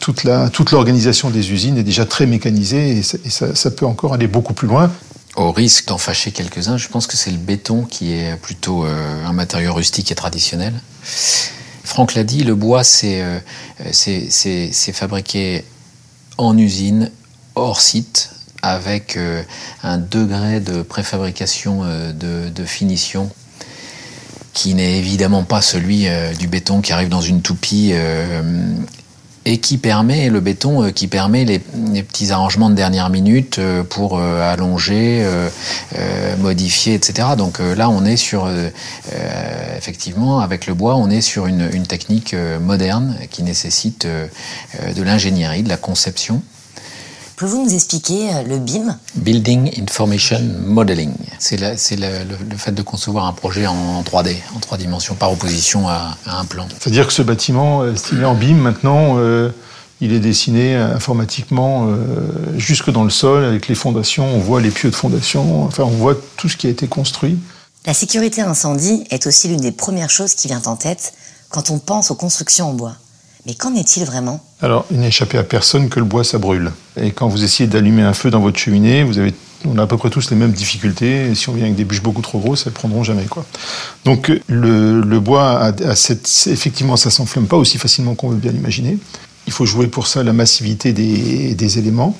toute 0.00 0.72
l'organisation 0.72 1.30
des 1.30 1.52
usines 1.52 1.78
est 1.78 1.82
déjà 1.82 2.04
très 2.04 2.26
mécanisée 2.26 2.98
et, 2.98 3.02
ça, 3.02 3.70
peut 3.70 3.86
encore 3.86 4.14
aller 4.14 4.26
beaucoup 4.26 4.52
plus 4.52 4.68
loin. 4.68 4.90
Au 5.36 5.52
risque 5.52 5.86
d'en 5.88 5.98
fâcher 5.98 6.32
quelques-uns, 6.32 6.76
je 6.76 6.88
pense 6.88 7.06
que 7.06 7.16
c'est 7.16 7.30
le 7.30 7.38
béton 7.38 7.84
qui 7.84 8.12
est 8.12 8.36
plutôt 8.36 8.84
un 8.84 9.32
matériau 9.32 9.72
rustique 9.72 10.12
et 10.12 10.14
traditionnel. 10.14 10.74
Franck 11.84 12.14
l'a 12.14 12.24
dit, 12.24 12.44
le 12.44 12.54
bois, 12.54 12.84
c'est 12.84 13.42
fabriqué 14.92 15.64
en 16.36 16.58
usine, 16.58 17.10
hors 17.54 17.80
site, 17.80 18.30
avec 18.62 19.16
euh, 19.16 19.42
un 19.82 19.98
degré 19.98 20.60
de 20.60 20.82
préfabrication 20.82 21.80
euh, 21.84 22.12
de, 22.12 22.64
finition 22.64 23.30
qui 24.52 24.74
n'est 24.74 24.98
évidemment 24.98 25.42
pas 25.42 25.62
celui 25.62 26.08
euh, 26.08 26.32
du 26.34 26.48
béton 26.48 26.80
qui 26.80 26.92
arrive 26.92 27.08
dans 27.08 27.20
une 27.20 27.42
toupie 27.42 27.92
et 29.46 29.58
qui 29.58 29.78
permet, 29.78 30.28
le 30.28 30.40
béton 30.40 30.92
qui 30.92 31.06
permet 31.06 31.44
les, 31.44 31.58
petits 31.58 32.30
arrangements 32.30 32.68
de 32.68 32.74
dernière 32.74 33.08
minute 33.08 33.58
pour 33.88 34.20
allonger, 34.20 35.26
modifier, 36.38 36.94
etc. 36.94 37.28
Donc 37.38 37.58
là, 37.58 37.88
on 37.88 38.04
est 38.04 38.18
sur, 38.18 38.48
effectivement, 39.76 40.40
avec 40.40 40.66
le 40.66 40.74
bois, 40.74 40.96
on 40.96 41.08
est 41.08 41.22
sur 41.22 41.46
une, 41.46 41.70
une 41.72 41.86
technique 41.86 42.36
moderne 42.60 43.16
qui 43.30 43.42
nécessite 43.42 44.06
de 44.06 45.02
l'ingénierie, 45.02 45.62
de 45.62 45.70
la 45.70 45.78
conception. 45.78 46.42
Pouvez-vous 47.40 47.64
nous 47.64 47.74
expliquer 47.74 48.34
euh, 48.34 48.42
le 48.42 48.58
BIM? 48.58 48.98
Building 49.14 49.72
Information 49.80 50.42
Modeling. 50.66 51.14
C'est 51.38 51.56
le, 51.56 52.56
fait 52.58 52.72
de 52.72 52.82
concevoir 52.82 53.24
un 53.24 53.32
projet 53.32 53.66
en 53.66 54.02
3D, 54.02 54.36
en 54.54 54.58
trois 54.58 54.76
dimensions, 54.76 55.14
par 55.14 55.32
opposition 55.32 55.88
à, 55.88 56.18
un 56.26 56.44
plan. 56.44 56.68
C'est-à-dire 56.78 57.06
que 57.06 57.14
ce 57.14 57.22
bâtiment, 57.22 57.82
euh, 57.82 57.94
est 57.94 58.24
en 58.26 58.34
BIM 58.34 58.56
maintenant, 58.56 59.14
euh, 59.16 59.48
il 60.02 60.12
est 60.12 60.20
dessiné 60.20 60.76
informatiquement 60.76 61.88
jusque 62.58 62.90
dans 62.90 63.04
le 63.04 63.10
sol, 63.10 63.42
avec 63.42 63.68
les 63.68 63.74
fondations, 63.74 64.26
on 64.26 64.38
voit 64.38 64.60
les 64.60 64.70
pieux 64.70 64.90
de 64.90 64.94
fondation, 64.94 65.64
enfin 65.64 65.84
on 65.84 65.90
voit 65.90 66.16
tout 66.36 66.50
ce 66.50 66.58
qui 66.58 66.66
a 66.66 66.70
été 66.70 66.88
construit. 66.88 67.38
La 67.86 67.94
sécurité 67.94 68.42
incendie 68.42 69.04
est 69.08 69.26
aussi 69.26 69.48
l'une 69.48 69.60
des 69.60 69.72
premières 69.72 70.10
choses 70.10 70.34
qui 70.34 70.48
vient 70.48 70.62
en 70.66 70.76
tête 70.76 71.14
quand 71.48 71.70
on 71.70 71.78
pense 71.78 72.10
aux 72.10 72.14
constructions 72.14 72.68
en 72.68 72.74
bois. 72.74 72.96
Mais 73.46 73.54
qu'en 73.54 73.74
est-il 73.74 74.04
vraiment? 74.04 74.44
Alors, 74.60 74.84
il 74.90 75.00
n'est 75.00 75.08
échappé 75.08 75.38
à 75.38 75.42
personne 75.42 75.88
que 75.88 75.98
le 75.98 76.04
bois, 76.04 76.24
ça 76.24 76.38
brûle. 76.38 76.72
Et 77.00 77.10
quand 77.10 77.28
vous 77.28 77.42
essayez 77.42 77.68
d'allumer 77.68 78.02
un 78.02 78.12
feu 78.12 78.30
dans 78.30 78.40
votre 78.40 78.58
cheminée, 78.58 79.02
vous 79.02 79.18
avez, 79.18 79.32
on 79.64 79.78
a 79.78 79.82
à 79.82 79.86
peu 79.86 79.96
près 79.96 80.10
tous 80.10 80.30
les 80.30 80.36
mêmes 80.36 80.52
difficultés. 80.52 81.34
Si 81.34 81.48
on 81.48 81.54
vient 81.54 81.64
avec 81.64 81.76
des 81.76 81.84
bûches 81.84 82.02
beaucoup 82.02 82.20
trop 82.20 82.38
grosses, 82.38 82.66
elles 82.66 82.72
ne 82.72 82.76
prendront 82.76 83.02
jamais. 83.02 83.24
Quoi. 83.24 83.46
Donc, 84.04 84.30
le, 84.48 85.18
bois, 85.18 85.58
a, 85.58 85.96
cette, 85.96 86.28
effectivement, 86.48 86.96
ça 86.96 87.08
ne 87.08 87.12
s'enflamme 87.14 87.46
pas 87.46 87.56
aussi 87.56 87.78
facilement 87.78 88.14
qu'on 88.14 88.28
veut 88.28 88.36
bien 88.36 88.52
l'imaginer. 88.52 88.98
Il 89.46 89.52
faut 89.52 89.64
jouer 89.64 89.86
pour 89.86 90.06
ça 90.06 90.22
la 90.22 90.34
massivité 90.34 90.92
des, 90.92 91.54
des 91.54 91.78
éléments. 91.78 92.16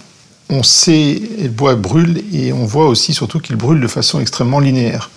On 0.48 0.62
sait, 0.62 1.20
le 1.38 1.48
bois 1.48 1.76
brûle, 1.76 2.24
et 2.32 2.52
on 2.52 2.64
voit 2.64 2.88
aussi 2.88 3.12
surtout 3.12 3.40
qu'il 3.40 3.56
brûle 3.56 3.80
de 3.80 3.88
façon 3.88 4.20
extrêmement 4.20 4.58
linéaire. 4.58 5.10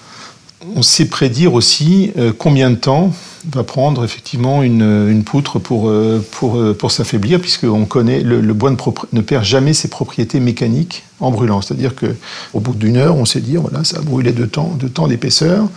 On 0.75 0.81
sait 0.81 1.05
prédire 1.05 1.53
aussi 1.53 2.11
euh, 2.17 2.31
combien 2.37 2.69
de 2.69 2.75
temps 2.75 3.13
va 3.51 3.63
prendre 3.63 4.05
effectivement 4.05 4.63
une, 4.63 5.23
poutre 5.25 5.59
pour, 5.59 5.89
euh, 5.89 6.25
pour, 6.31 6.57
euh, 6.57 6.73
pour 6.73 6.91
s'affaiblir, 6.91 7.41
puisqu'on 7.41 7.85
connaît 7.85 8.21
le, 8.21 8.41
bois 8.53 8.71
ne, 9.11 9.21
perd 9.21 9.43
jamais 9.43 9.73
ses 9.73 9.89
propriétés 9.89 10.39
mécaniques 10.39 11.03
en 11.19 11.31
brûlant. 11.31 11.61
C'est-à-dire 11.61 11.93
qu'au 11.95 12.59
bout 12.59 12.73
d'une 12.73 12.97
heure, 12.97 13.17
on 13.17 13.25
sait 13.25 13.41
dire, 13.41 13.61
voilà, 13.61 13.83
ça 13.83 13.97
a 13.97 14.01
brûlé 14.01 14.31
de 14.31 14.45
temps, 14.45 14.75
de 14.79 14.87
temps 14.87 15.07
d'épaisseur. 15.07 15.67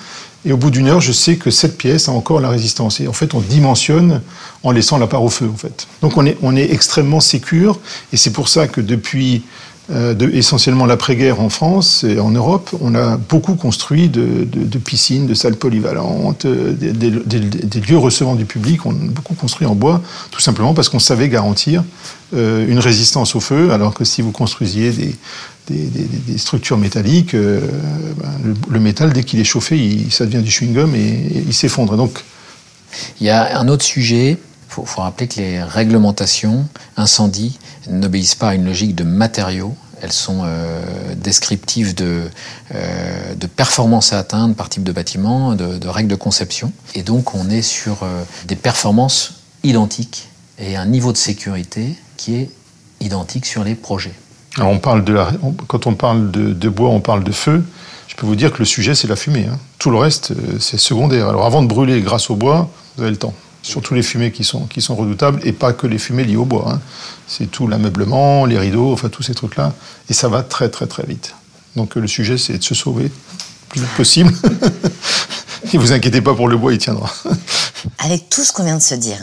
Et 0.44 0.52
au 0.52 0.56
bout 0.56 0.70
d'une 0.70 0.86
heure, 0.86 1.00
je 1.00 1.10
sais 1.10 1.36
que 1.36 1.50
cette 1.50 1.76
pièce 1.76 2.08
a 2.08 2.12
encore 2.12 2.40
la 2.40 2.48
résistance. 2.48 3.00
Et 3.00 3.08
en 3.08 3.12
fait, 3.12 3.34
on 3.34 3.40
dimensionne 3.40 4.20
en 4.62 4.70
laissant 4.70 4.98
la 4.98 5.08
part 5.08 5.24
au 5.24 5.28
feu, 5.28 5.50
en 5.52 5.56
fait. 5.56 5.88
Donc 6.02 6.16
on 6.16 6.24
est, 6.24 6.36
on 6.42 6.54
est 6.54 6.70
extrêmement 6.72 7.20
sécure. 7.20 7.80
Et 8.12 8.16
c'est 8.16 8.30
pour 8.30 8.48
ça 8.48 8.68
que 8.68 8.80
depuis 8.80 9.42
de, 9.88 10.28
essentiellement 10.30 10.86
l'après-guerre 10.86 11.40
en 11.40 11.48
France 11.48 12.04
et 12.04 12.18
en 12.18 12.30
Europe, 12.30 12.74
on 12.80 12.94
a 12.94 13.16
beaucoup 13.16 13.54
construit 13.54 14.08
de, 14.08 14.78
piscines, 14.78 15.26
de 15.26 15.34
salles 15.34 15.56
polyvalentes, 15.56 16.44
euh, 16.44 16.72
des, 16.72 17.80
lieux 17.80 17.98
recevant 17.98 18.34
du 18.34 18.44
public. 18.44 18.84
On 18.84 18.90
a 18.90 19.10
beaucoup 19.10 19.34
construit 19.34 19.66
en 19.66 19.74
bois, 19.74 20.02
tout 20.30 20.40
simplement 20.40 20.74
parce 20.74 20.88
qu'on 20.88 20.98
savait 20.98 21.28
garantir 21.28 21.84
euh, 22.34 22.66
une 22.66 22.80
résistance 22.80 23.36
au 23.36 23.40
feu, 23.40 23.70
alors 23.70 23.94
que 23.94 24.04
si 24.04 24.22
vous 24.22 24.32
construisiez 24.32 24.90
des, 24.90 25.14
structures 26.36 26.78
métalliques, 26.78 27.34
ben, 27.34 28.54
le, 28.70 28.80
métal, 28.80 29.12
dès 29.12 29.24
qu'il 29.24 29.40
est 29.40 29.44
chauffé, 29.44 30.06
ça 30.10 30.24
devient 30.24 30.42
du 30.42 30.50
chewing-gum 30.50 30.94
et, 30.94 31.44
il 31.46 31.54
s'effondre. 31.54 31.96
Donc, 31.96 32.22
il 33.20 33.26
y 33.26 33.30
a 33.30 33.58
un 33.58 33.66
autre 33.68 33.84
sujet. 33.84 34.38
Il 34.68 34.84
faut, 34.84 35.00
rappeler 35.00 35.26
que 35.26 35.40
les 35.40 35.62
réglementations 35.62 36.68
incendie 36.96 37.58
n'obéissent 37.88 38.34
pas 38.34 38.50
à 38.50 38.54
une 38.54 38.64
logique 38.64 38.94
de 38.94 39.04
matériaux, 39.04 39.76
elles 40.02 40.12
sont 40.12 40.42
euh, 40.44 40.82
descriptives 41.16 41.94
de, 41.94 42.24
euh, 42.74 43.34
de 43.34 43.46
performances 43.46 44.12
à 44.12 44.18
atteindre 44.18 44.54
par 44.54 44.68
type 44.68 44.82
de 44.82 44.92
bâtiment, 44.92 45.54
de, 45.54 45.88
règles 45.88 46.10
de 46.10 46.16
conception. 46.16 46.72
Et 46.94 47.02
donc 47.02 47.34
on 47.34 47.48
est 47.48 47.62
sur 47.62 48.02
euh, 48.02 48.22
des 48.46 48.56
performances 48.56 49.34
identiques 49.62 50.28
et 50.58 50.76
un 50.76 50.86
niveau 50.86 51.12
de 51.12 51.16
sécurité 51.16 51.94
qui 52.16 52.34
est 52.36 52.50
identique 53.00 53.46
sur 53.46 53.64
les 53.64 53.74
projets. 53.74 54.14
Alors 54.56 54.70
on 54.70 54.78
parle 54.78 55.04
de 55.04 55.18
quand 55.66 55.86
on 55.86 55.94
parle 55.94 56.30
de, 56.30 56.68
bois, 56.68 56.90
on 56.90 57.00
parle 57.00 57.24
de 57.24 57.32
feu. 57.32 57.64
Je 58.08 58.14
peux 58.14 58.26
vous 58.26 58.36
dire 58.36 58.52
que 58.52 58.58
le 58.58 58.64
sujet, 58.64 58.94
c'est 58.94 59.08
la 59.08 59.16
fumée. 59.16 59.46
Hein. 59.50 59.58
Tout 59.78 59.90
le 59.90 59.98
reste, 59.98 60.32
c'est 60.60 60.78
secondaire. 60.78 61.28
Alors 61.28 61.44
avant 61.44 61.62
de 61.62 61.68
brûler 61.68 62.00
grâce 62.00 62.30
au 62.30 62.36
bois, 62.36 62.70
vous 62.96 63.02
avez 63.02 63.10
le 63.10 63.18
temps 63.18 63.34
surtout 63.66 63.94
les 63.94 64.02
fumées 64.02 64.30
qui 64.30 64.44
sont, 64.44 64.66
qui 64.66 64.80
sont 64.80 64.94
redoutables, 64.94 65.40
et 65.44 65.52
pas 65.52 65.72
que 65.72 65.86
les 65.86 65.98
fumées 65.98 66.24
liées 66.24 66.36
au 66.36 66.44
bois. 66.44 66.72
Hein. 66.72 66.80
C'est 67.26 67.50
tout 67.50 67.66
l'ameublement, 67.66 68.46
les 68.46 68.58
rideaux, 68.58 68.92
enfin 68.92 69.08
tous 69.08 69.22
ces 69.22 69.34
trucs-là. 69.34 69.72
Et 70.08 70.14
ça 70.14 70.28
va 70.28 70.42
très 70.42 70.68
très 70.68 70.86
très 70.86 71.04
vite. 71.04 71.34
Donc 71.74 71.96
le 71.96 72.06
sujet, 72.06 72.38
c'est 72.38 72.58
de 72.58 72.62
se 72.62 72.74
sauver 72.74 73.04
le 73.04 73.10
plus 73.68 73.80
vite 73.80 73.90
possible. 73.96 74.32
et 75.72 75.78
vous 75.78 75.92
inquiétez 75.92 76.20
pas 76.20 76.34
pour 76.34 76.48
le 76.48 76.56
bois, 76.56 76.72
il 76.72 76.78
tiendra. 76.78 77.10
Avec 77.98 78.30
tout 78.30 78.44
ce 78.44 78.52
qu'on 78.52 78.64
vient 78.64 78.76
de 78.76 78.82
se 78.82 78.94
dire, 78.94 79.18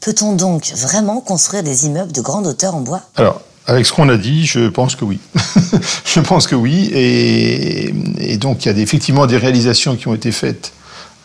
peut-on 0.00 0.34
donc 0.34 0.72
vraiment 0.76 1.20
construire 1.20 1.62
des 1.62 1.86
immeubles 1.86 2.12
de 2.12 2.20
grande 2.20 2.46
hauteur 2.46 2.74
en 2.74 2.80
bois? 2.80 3.02
Alors, 3.16 3.42
avec 3.66 3.84
ce 3.84 3.92
qu'on 3.92 4.08
a 4.08 4.16
dit, 4.16 4.46
je 4.46 4.68
pense 4.68 4.96
que 4.96 5.04
oui. 5.04 5.20
je 6.06 6.20
pense 6.20 6.46
que 6.46 6.54
oui. 6.54 6.88
Et, 6.94 7.92
et 8.18 8.38
donc, 8.38 8.64
il 8.64 8.72
y 8.72 8.74
a 8.74 8.78
effectivement 8.78 9.26
des 9.26 9.36
réalisations 9.36 9.94
qui 9.94 10.08
ont 10.08 10.14
été 10.14 10.32
faites 10.32 10.72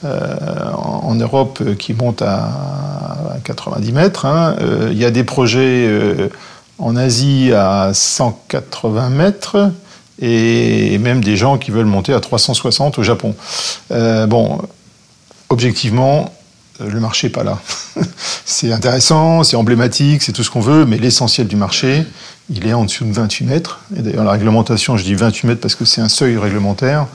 euh, 0.06 0.72
en, 0.74 1.16
Europe 1.16 1.60
euh, 1.62 1.76
qui 1.76 1.94
monte 1.94 2.22
à, 2.22 3.38
90 3.44 3.92
mètres. 3.92 4.26
Hein. 4.26 4.56
Euh, 4.60 4.90
il 4.92 4.98
y 4.98 5.06
a 5.06 5.12
des 5.12 5.24
projets 5.24 5.90
en 6.80 6.96
Asie 6.96 7.52
à 7.54 7.92
180 7.94 9.10
mètres 9.10 9.72
et 10.20 10.98
même 10.98 11.24
des 11.24 11.36
gens 11.36 11.58
qui 11.58 11.72
veulent 11.72 11.86
monter 11.86 12.14
à 12.14 12.20
360 12.20 13.00
au 13.00 13.04
Japon. 13.04 13.36
bon, 13.90 14.62
objectivement, 15.50 16.34
le 16.80 17.00
marché 17.00 17.28
n'est 17.28 17.32
pas 17.34 17.44
là. 17.44 17.60
c'est 18.46 18.72
intéressant, 18.72 19.44
c'est 19.44 19.56
emblématique, 19.56 20.24
c'est 20.24 20.32
tout 20.32 20.44
ce 20.44 20.50
qu'on 20.50 20.62
veut, 20.62 20.86
mais 20.86 20.98
l'essentiel 20.98 21.48
du 21.48 21.56
marché, 21.56 22.06
il 22.50 22.68
est 22.68 22.74
en 22.74 22.86
dessous 22.86 23.06
de 23.06 23.12
28 23.12 23.46
mètres. 23.46 23.80
Et 23.98 24.02
d'ailleurs, 24.02 24.26
la 24.26 24.32
réglementation, 24.32 24.98
je 24.98 25.04
dis 25.04 25.16
28 25.16 25.48
mètres 25.48 25.62
parce 25.62 25.76
que 25.76 25.86
c'est 25.86 26.02
un 26.02 26.10
seuil 26.10 26.38
réglementaire 26.38 27.08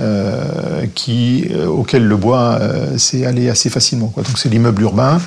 euh, 0.00 0.84
euh, 1.08 1.66
auquel 1.66 2.06
le 2.06 2.16
bois 2.16 2.58
euh, 2.60 2.98
s'est 2.98 3.24
allé 3.24 3.48
assez 3.48 3.70
facilement. 3.70 4.08
Quoi. 4.08 4.22
Donc 4.24 4.38
c'est 4.38 4.48
l'immeuble 4.48 4.82
urbain. 4.82 5.20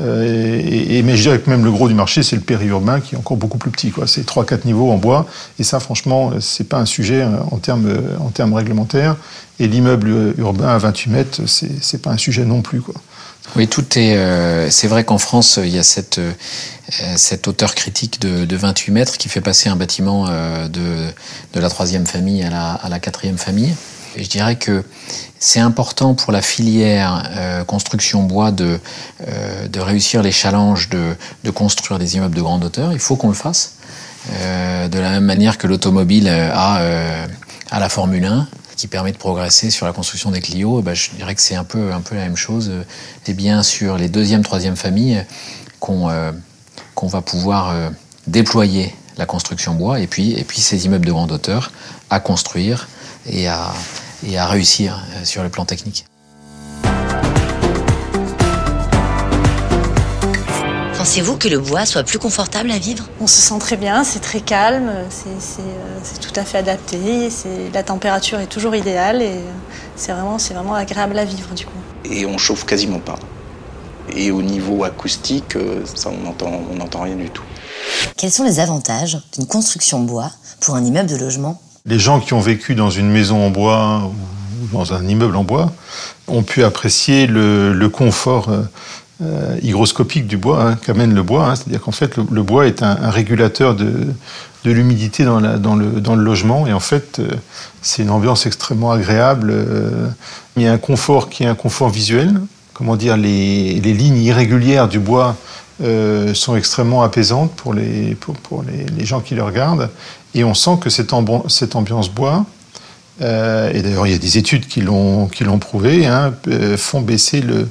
Et, 0.00 1.02
mais 1.02 1.16
je 1.16 1.22
dirais 1.22 1.40
que 1.40 1.50
même 1.50 1.64
le 1.64 1.72
gros 1.72 1.88
du 1.88 1.94
marché, 1.94 2.22
c'est 2.22 2.36
le 2.36 2.42
périurbain 2.42 3.00
qui 3.00 3.16
est 3.16 3.18
encore 3.18 3.36
beaucoup 3.36 3.58
plus 3.58 3.72
petit. 3.72 3.92
C'est 4.06 4.24
3-4 4.24 4.64
niveaux 4.64 4.92
en 4.92 4.96
bois. 4.96 5.26
Et 5.58 5.64
ça, 5.64 5.80
franchement, 5.80 6.34
c'est 6.38 6.68
pas 6.68 6.78
un 6.78 6.86
sujet 6.86 7.24
en 7.24 7.56
termes, 7.56 7.92
en 8.20 8.28
termes 8.28 8.54
réglementaires. 8.54 9.16
Et 9.58 9.66
l'immeuble 9.66 10.34
urbain 10.38 10.68
à 10.68 10.78
28 10.78 11.10
mètres, 11.10 11.40
c'est 11.46 12.00
pas 12.00 12.10
un 12.10 12.16
sujet 12.16 12.44
non 12.44 12.62
plus. 12.62 12.80
Quoi. 12.80 12.94
Oui, 13.56 13.66
tout 13.66 13.98
est. 13.98 14.16
Euh, 14.16 14.70
c'est 14.70 14.88
vrai 14.88 15.04
qu'en 15.04 15.18
France, 15.18 15.58
il 15.62 15.70
y 15.70 15.78
a 15.78 15.82
cette, 15.82 16.18
euh, 16.18 16.32
cette 17.16 17.48
hauteur 17.48 17.74
critique 17.74 18.20
de, 18.20 18.44
de, 18.44 18.56
28 18.56 18.92
mètres 18.92 19.18
qui 19.18 19.28
fait 19.28 19.40
passer 19.40 19.68
un 19.68 19.76
bâtiment 19.76 20.26
euh, 20.28 20.68
de, 20.68 21.06
de 21.54 21.60
la 21.60 21.68
troisième 21.68 22.06
famille 22.06 22.42
à 22.42 22.50
la, 22.50 22.72
à 22.72 22.88
la 22.88 22.98
quatrième 22.98 23.38
famille. 23.38 23.74
Je 24.16 24.28
dirais 24.28 24.56
que 24.56 24.84
c'est 25.38 25.60
important 25.60 26.14
pour 26.14 26.32
la 26.32 26.42
filière 26.42 27.30
construction 27.68 28.24
bois 28.24 28.50
de, 28.50 28.80
de 29.70 29.80
réussir 29.80 30.22
les 30.22 30.32
challenges 30.32 30.88
de, 30.88 31.14
de 31.44 31.50
construire 31.50 32.00
des 32.00 32.16
immeubles 32.16 32.34
de 32.34 32.40
grande 32.40 32.64
hauteur. 32.64 32.92
Il 32.92 32.98
faut 32.98 33.14
qu'on 33.14 33.28
le 33.28 33.34
fasse. 33.34 33.74
de 34.28 34.98
la 34.98 35.10
même 35.10 35.24
manière 35.24 35.56
que 35.56 35.68
l'automobile 35.68 36.28
a 36.28 37.26
à 37.70 37.78
la 37.78 37.88
Formule 37.88 38.24
1, 38.24 38.48
qui 38.78 38.86
permet 38.86 39.10
de 39.10 39.18
progresser 39.18 39.70
sur 39.70 39.86
la 39.86 39.92
construction 39.92 40.30
des 40.30 40.40
Clio, 40.40 40.78
eh 40.78 40.82
ben, 40.82 40.94
je 40.94 41.10
dirais 41.10 41.34
que 41.34 41.40
c'est 41.40 41.56
un 41.56 41.64
peu, 41.64 41.92
un 41.92 42.00
peu 42.00 42.14
la 42.14 42.22
même 42.22 42.36
chose. 42.36 42.70
C'est 43.24 43.34
bien 43.34 43.64
sur 43.64 43.98
les 43.98 44.08
deuxième, 44.08 44.42
troisième 44.42 44.76
familles 44.76 45.24
qu'on 45.80 46.08
euh, 46.08 46.32
va 47.02 47.20
pouvoir 47.20 47.70
euh, 47.70 47.90
déployer 48.28 48.94
la 49.16 49.26
construction 49.26 49.74
bois 49.74 49.98
et 49.98 50.06
puis, 50.06 50.32
et 50.32 50.44
puis 50.44 50.60
ces 50.60 50.86
immeubles 50.86 51.06
de 51.06 51.10
grande 51.10 51.32
hauteur 51.32 51.72
à 52.08 52.20
construire 52.20 52.88
et 53.26 53.48
à, 53.48 53.74
et 54.24 54.38
à 54.38 54.46
réussir 54.46 55.04
euh, 55.16 55.24
sur 55.24 55.42
le 55.42 55.48
plan 55.48 55.64
technique. 55.64 56.06
Pensez-vous 60.98 61.36
que 61.36 61.46
le 61.46 61.60
bois 61.60 61.86
soit 61.86 62.02
plus 62.02 62.18
confortable 62.18 62.72
à 62.72 62.78
vivre? 62.78 63.04
On 63.20 63.28
se 63.28 63.40
sent 63.40 63.60
très 63.60 63.76
bien, 63.76 64.02
c'est 64.02 64.18
très 64.18 64.40
calme, 64.40 64.90
c'est 65.08 66.20
tout 66.20 66.32
à 66.34 66.42
fait 66.42 66.58
adapté, 66.58 67.28
la 67.72 67.84
température 67.84 68.40
est 68.40 68.48
toujours 68.48 68.74
idéale 68.74 69.22
et 69.22 69.38
c'est 69.94 70.10
vraiment, 70.10 70.38
vraiment 70.38 70.74
agréable 70.74 71.16
à 71.16 71.24
vivre 71.24 71.54
du 71.54 71.66
coup. 71.66 71.78
Et 72.04 72.26
on 72.26 72.36
chauffe 72.36 72.64
quasiment 72.64 72.98
pas. 72.98 73.16
Et 74.16 74.32
au 74.32 74.42
niveau 74.42 74.82
acoustique, 74.82 75.56
ça 75.94 76.10
on 76.10 76.24
n'entend 76.24 76.50
on 76.68 76.80
entend 76.80 77.02
rien 77.02 77.14
du 77.14 77.30
tout. 77.30 77.44
Quels 78.16 78.32
sont 78.32 78.42
les 78.42 78.58
avantages 78.58 79.20
d'une 79.34 79.46
construction 79.46 80.00
bois 80.00 80.32
pour 80.58 80.74
un 80.74 80.84
immeuble 80.84 81.08
de 81.08 81.16
logement? 81.16 81.62
Les 81.86 82.00
gens 82.00 82.18
qui 82.18 82.34
ont 82.34 82.40
vécu 82.40 82.74
dans 82.74 82.90
une 82.90 83.08
maison 83.08 83.46
en 83.46 83.50
bois 83.50 84.10
ou 84.60 84.76
dans 84.76 84.92
un 84.94 85.06
immeuble 85.06 85.36
en 85.36 85.44
bois 85.44 85.72
ont 86.26 86.42
pu 86.42 86.64
apprécier 86.64 87.28
le, 87.28 87.88
confort 87.88 88.50
euh, 89.20 89.56
euh, 89.56 89.58
hygroscopique 89.62 90.26
du 90.26 90.36
bois 90.36 90.62
hein, 90.62 90.76
qu'amène 90.76 91.14
le 91.14 91.22
bois. 91.22 91.48
Hein. 91.48 91.56
C'est-à-dire 91.56 91.80
qu'en 91.80 91.92
fait, 91.92 92.16
le, 92.16 92.42
bois 92.42 92.66
est 92.66 92.82
un, 92.82 93.10
régulateur 93.10 93.74
de, 93.74 94.06
de 94.64 94.70
l'humidité 94.70 95.24
dans, 95.24 95.40
dans, 95.40 95.76
le, 95.76 96.00
dans 96.00 96.14
le 96.14 96.22
logement. 96.22 96.66
Et 96.66 96.72
en 96.72 96.80
fait, 96.80 97.18
euh, 97.18 97.28
c'est 97.82 98.02
une 98.02 98.10
ambiance 98.10 98.46
extrêmement 98.46 98.92
agréable. 98.92 99.54
il 100.56 100.62
y 100.62 100.66
a 100.66 100.72
un 100.72 100.78
confort 100.78 101.28
qui 101.28 101.44
est 101.44 101.46
un 101.46 101.54
confort 101.54 101.90
visuel. 101.90 102.40
Comment 102.74 102.96
dire, 102.96 103.16
les, 103.16 103.80
les 103.80 103.92
lignes 103.92 104.22
irrégulières 104.22 104.88
du 104.88 105.00
bois 105.00 105.36
euh, 105.80 106.34
sont 106.34 106.56
extrêmement 106.56 107.04
apaisantes 107.04 107.52
pour, 107.52 107.72
les, 107.72 108.16
pour, 108.16 108.64
les, 108.64 109.04
gens 109.06 109.20
qui 109.20 109.36
le 109.36 109.44
regardent. 109.44 109.90
Et 110.34 110.42
on 110.42 110.52
sent 110.52 110.78
que 110.80 110.90
cette 110.90 111.12
ambiance 111.12 112.08
bois, 112.10 112.44
euh, 113.20 113.72
et 113.72 113.82
d'ailleurs 113.82 114.06
il 114.06 114.12
y 114.12 114.14
a 114.14 114.18
des 114.18 114.38
études 114.38 114.66
qui 114.66 114.80
l'ont 114.80 115.28
prouvé, 115.60 116.06
hein, 116.06 116.34
euh, 116.46 116.76
font 116.76 117.00
baisser 117.00 117.42
le, 117.42 117.68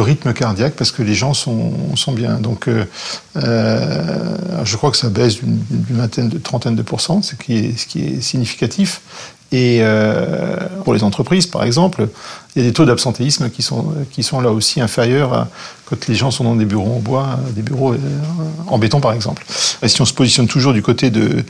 rythme 0.00 0.32
cardiaque 0.32 0.74
parce 0.74 0.90
que 0.90 1.02
les 1.02 1.14
gens 1.14 1.34
sont, 1.34 1.72
bien. 2.12 2.34
Donc 2.34 2.68
euh, 2.68 2.84
je 4.64 4.76
crois 4.76 4.90
que 4.90 4.96
ça 4.96 5.08
baisse 5.08 5.38
d'une 5.42 5.60
vingtaine, 5.90 6.28
de 6.28 6.38
trentaine 6.38 6.76
de 6.76 6.82
pourcents, 6.82 7.22
ce 7.22 7.34
qui 7.34 7.56
est, 7.56 8.20
significatif. 8.20 9.00
Et 9.52 9.80
pour 10.84 10.92
les 10.92 11.04
entreprises, 11.04 11.46
par 11.46 11.62
exemple, 11.62 12.08
il 12.54 12.62
y 12.62 12.64
a 12.64 12.68
des 12.68 12.74
taux 12.74 12.84
d'absentéisme 12.84 13.48
qui 13.48 13.62
sont, 13.62 14.40
là 14.40 14.50
aussi 14.50 14.80
inférieurs 14.80 15.46
quand 15.84 16.08
les 16.08 16.16
gens 16.16 16.32
sont 16.32 16.42
dans 16.42 16.56
des 16.56 16.64
bureaux 16.64 16.96
en 16.96 16.98
bois, 16.98 17.38
des 17.54 17.62
bureaux 17.62 17.94
en 18.66 18.78
béton, 18.78 19.00
par 19.00 19.12
exemple. 19.12 19.44
Si 19.48 20.00
on 20.02 20.04
se 20.04 20.14
positionne 20.14 20.48
toujours 20.48 20.72
du 20.72 20.82
côté 20.82 21.10
de, 21.10 21.44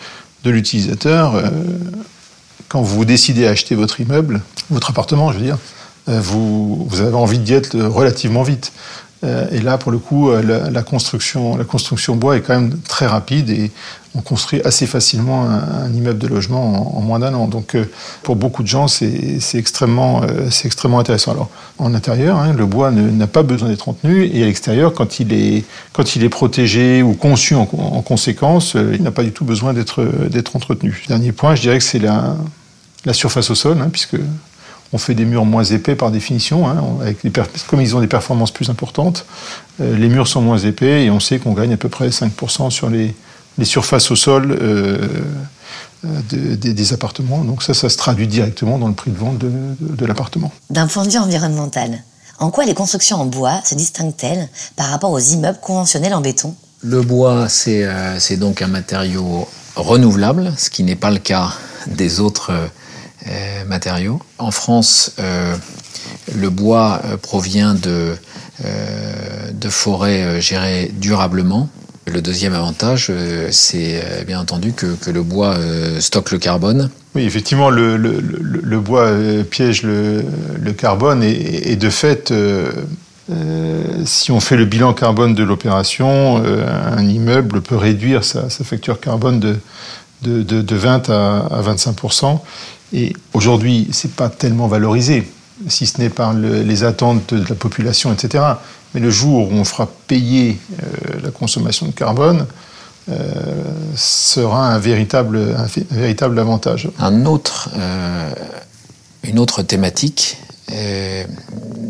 l'utilisateur, 0.44 1.42
quand 2.68 2.82
vous 2.82 3.04
décidez 3.04 3.46
à 3.46 3.50
acheter 3.50 3.74
votre 3.74 4.00
immeuble, 4.00 4.40
votre 4.70 4.90
appartement, 4.90 5.32
je 5.32 5.38
veux 5.38 5.44
dire, 5.44 5.58
euh, 6.08 6.20
vous, 6.20 6.86
vous 6.88 7.00
avez 7.00 7.14
envie 7.14 7.38
d'y 7.38 7.54
être 7.54 7.78
relativement 7.78 8.42
vite. 8.42 8.72
Euh, 9.24 9.46
et 9.50 9.60
là, 9.60 9.78
pour 9.78 9.92
le 9.92 9.98
coup, 9.98 10.30
euh, 10.30 10.42
la, 10.70 10.82
construction, 10.82 11.56
la 11.56 11.64
construction 11.64 12.16
bois 12.16 12.36
est 12.36 12.40
quand 12.40 12.54
même 12.54 12.78
très 12.80 13.06
rapide 13.06 13.50
et 13.50 13.70
on 14.14 14.20
construit 14.20 14.60
assez 14.64 14.86
facilement 14.86 15.48
un, 15.48 15.92
immeuble 15.92 16.18
de 16.18 16.26
logement 16.26 16.96
en, 16.96 17.00
moins 17.00 17.18
d'un 17.18 17.34
an. 17.34 17.48
Donc, 17.48 17.74
euh, 17.74 17.84
pour 18.22 18.36
beaucoup 18.36 18.62
de 18.62 18.68
gens, 18.68 18.88
c'est 18.88 19.38
extrêmement, 19.54 20.22
intéressant. 20.98 21.32
Alors, 21.32 21.50
en 21.78 21.94
intérieur, 21.94 22.38
hein, 22.38 22.52
le 22.52 22.66
bois 22.66 22.90
n'a 22.90 23.26
pas 23.26 23.42
besoin 23.42 23.68
d'être 23.68 23.88
entretenu 23.88 24.24
et 24.26 24.42
à 24.42 24.46
l'extérieur, 24.46 24.92
quand 24.92 25.20
il 25.20 25.32
est 25.32 26.28
protégé 26.28 27.02
ou 27.02 27.14
conçu 27.14 27.54
en, 27.54 27.66
conséquence, 27.66 28.74
il 28.74 29.02
n'a 29.02 29.10
pas 29.10 29.22
du 29.22 29.32
tout 29.32 29.44
besoin 29.44 29.72
d'être 29.72 30.04
d'être 30.28 30.56
entretenu. 30.56 31.02
Dernier 31.08 31.32
point, 31.32 31.54
je 31.54 31.62
dirais 31.62 31.78
que 31.78 31.84
c'est 31.84 31.98
la 31.98 32.36
la 33.06 33.14
surface 33.14 33.50
au 33.50 33.54
sol, 33.54 33.78
hein, 33.80 33.88
puisque 33.90 34.16
on 34.92 34.98
fait 34.98 35.14
des 35.14 35.24
murs 35.24 35.44
moins 35.44 35.64
épais 35.64 35.94
par 35.96 36.10
définition, 36.10 36.68
hein, 36.68 36.82
avec 37.00 37.18
comme 37.66 37.80
ils 37.80 37.96
ont 37.96 38.00
des 38.00 38.06
performances 38.06 38.50
plus 38.50 38.70
importantes, 38.70 39.26
euh, 39.80 39.96
les 39.96 40.08
murs 40.08 40.28
sont 40.28 40.40
moins 40.40 40.58
épais 40.58 41.04
et 41.04 41.10
on 41.10 41.20
sait 41.20 41.38
qu'on 41.38 41.52
gagne 41.52 41.72
à 41.72 41.76
peu 41.76 41.88
près 41.88 42.08
5% 42.08 42.70
sur 42.70 42.88
les, 42.90 43.14
surfaces 43.64 44.10
au 44.10 44.16
sol 44.16 44.56
euh, 44.60 45.08
euh, 46.04 46.56
des, 46.56 46.92
appartements. 46.92 47.42
Donc 47.42 47.62
ça, 47.62 47.74
ça 47.74 47.88
se 47.88 47.96
traduit 47.96 48.28
directement 48.28 48.78
dans 48.78 48.88
le 48.88 48.94
prix 48.94 49.10
de 49.10 49.16
vente 49.16 49.38
de, 49.38 50.06
l'appartement. 50.06 50.52
D'un 50.70 50.86
point 50.86 51.04
de 51.04 51.10
vue 51.10 51.18
environnemental, 51.18 52.02
en 52.38 52.50
quoi 52.50 52.64
les 52.64 52.74
constructions 52.74 53.16
en 53.16 53.26
bois 53.26 53.60
se 53.64 53.74
distinguent-elles 53.74 54.48
par 54.76 54.88
rapport 54.88 55.10
aux 55.10 55.18
immeubles 55.18 55.58
conventionnels 55.60 56.14
en 56.14 56.20
béton? 56.20 56.54
Le 56.82 57.00
bois, 57.00 57.48
c'est 57.48 58.36
donc 58.36 58.62
un 58.62 58.68
matériau 58.68 59.48
renouvelable, 59.76 60.52
ce 60.56 60.70
qui 60.70 60.82
n'est 60.82 60.96
pas 60.96 61.10
le 61.10 61.18
cas 61.18 61.52
des 61.86 62.20
autres 62.20 62.50
euh, 62.50 62.66
matériaux. 63.66 64.20
En 64.38 64.50
France, 64.50 65.12
euh, 65.18 65.54
le 66.34 66.50
bois 66.50 67.00
euh, 67.04 67.16
provient 67.16 67.74
de, 67.74 68.16
de 69.52 69.68
forêts 69.68 70.40
gérées 70.40 70.90
durablement. 70.94 71.68
Le 72.06 72.22
deuxième 72.22 72.54
avantage, 72.54 73.10
c'est 73.50 74.24
bien 74.26 74.38
entendu 74.38 74.72
que, 74.72 74.94
que, 74.94 75.10
le 75.10 75.24
bois 75.24 75.56
stocke 75.98 76.30
le 76.30 76.38
carbone. 76.38 76.88
Oui, 77.16 77.24
effectivement, 77.24 77.68
le, 77.68 77.96
le, 77.96 78.20
le, 78.20 78.80
bois 78.80 79.10
piège 79.50 79.82
le, 79.82 80.22
carbone 80.78 81.24
et, 81.24 81.74
de 81.74 81.90
fait, 81.90 82.30
euh, 82.30 82.70
si 84.04 84.30
on 84.30 84.38
fait 84.38 84.56
le 84.56 84.66
bilan 84.66 84.94
carbone 84.94 85.34
de 85.34 85.42
l'opération, 85.42 86.36
un 86.46 87.08
immeuble 87.08 87.60
peut 87.60 87.76
réduire 87.76 88.22
sa, 88.22 88.48
facture 88.48 89.00
carbone 89.00 89.40
de, 89.40 89.56
de, 90.22 90.42
de, 90.42 90.62
de 90.62 90.76
20 90.76 91.10
à, 91.10 91.38
à 91.50 91.60
25 91.60 91.96
et 92.96 93.12
aujourd'hui, 93.34 93.88
c'est 93.92 94.12
pas 94.12 94.30
tellement 94.30 94.68
valorisé, 94.68 95.30
si 95.68 95.86
ce 95.86 96.00
n'est 96.00 96.08
par 96.08 96.32
les 96.32 96.82
attentes 96.82 97.34
de 97.34 97.46
la 97.46 97.54
population, 97.54 98.10
etc. 98.10 98.42
Mais 98.94 99.00
le 99.00 99.10
jour 99.10 99.52
où 99.52 99.54
on 99.54 99.64
fera 99.64 99.86
payer 100.06 100.58
euh, 100.82 101.20
la 101.22 101.30
consommation 101.30 101.86
de 101.86 101.92
carbone, 101.92 102.46
euh, 103.08 103.62
sera 103.94 104.68
un 104.68 104.78
véritable, 104.78 105.54
véritable 105.90 106.38
avantage. 106.38 106.88
Un 106.98 107.26
autre, 107.26 107.68
euh, 107.76 108.32
une 109.22 109.38
autre 109.38 109.62
thématique, 109.62 110.38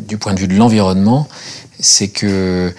du 0.07 0.19
point 0.19 0.35
de 0.35 0.41
vue 0.41 0.49
de 0.49 0.55
l'environnement, 0.55 1.29
c'est 1.81 2.09
que 2.09 2.75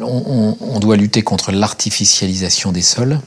on, 0.00 0.56
on, 0.60 0.78
doit 0.78 0.96
lutter 0.96 1.22
contre 1.22 1.50
l'artificialisation 1.50 2.70
des 2.70 2.82
sols. 2.82 3.18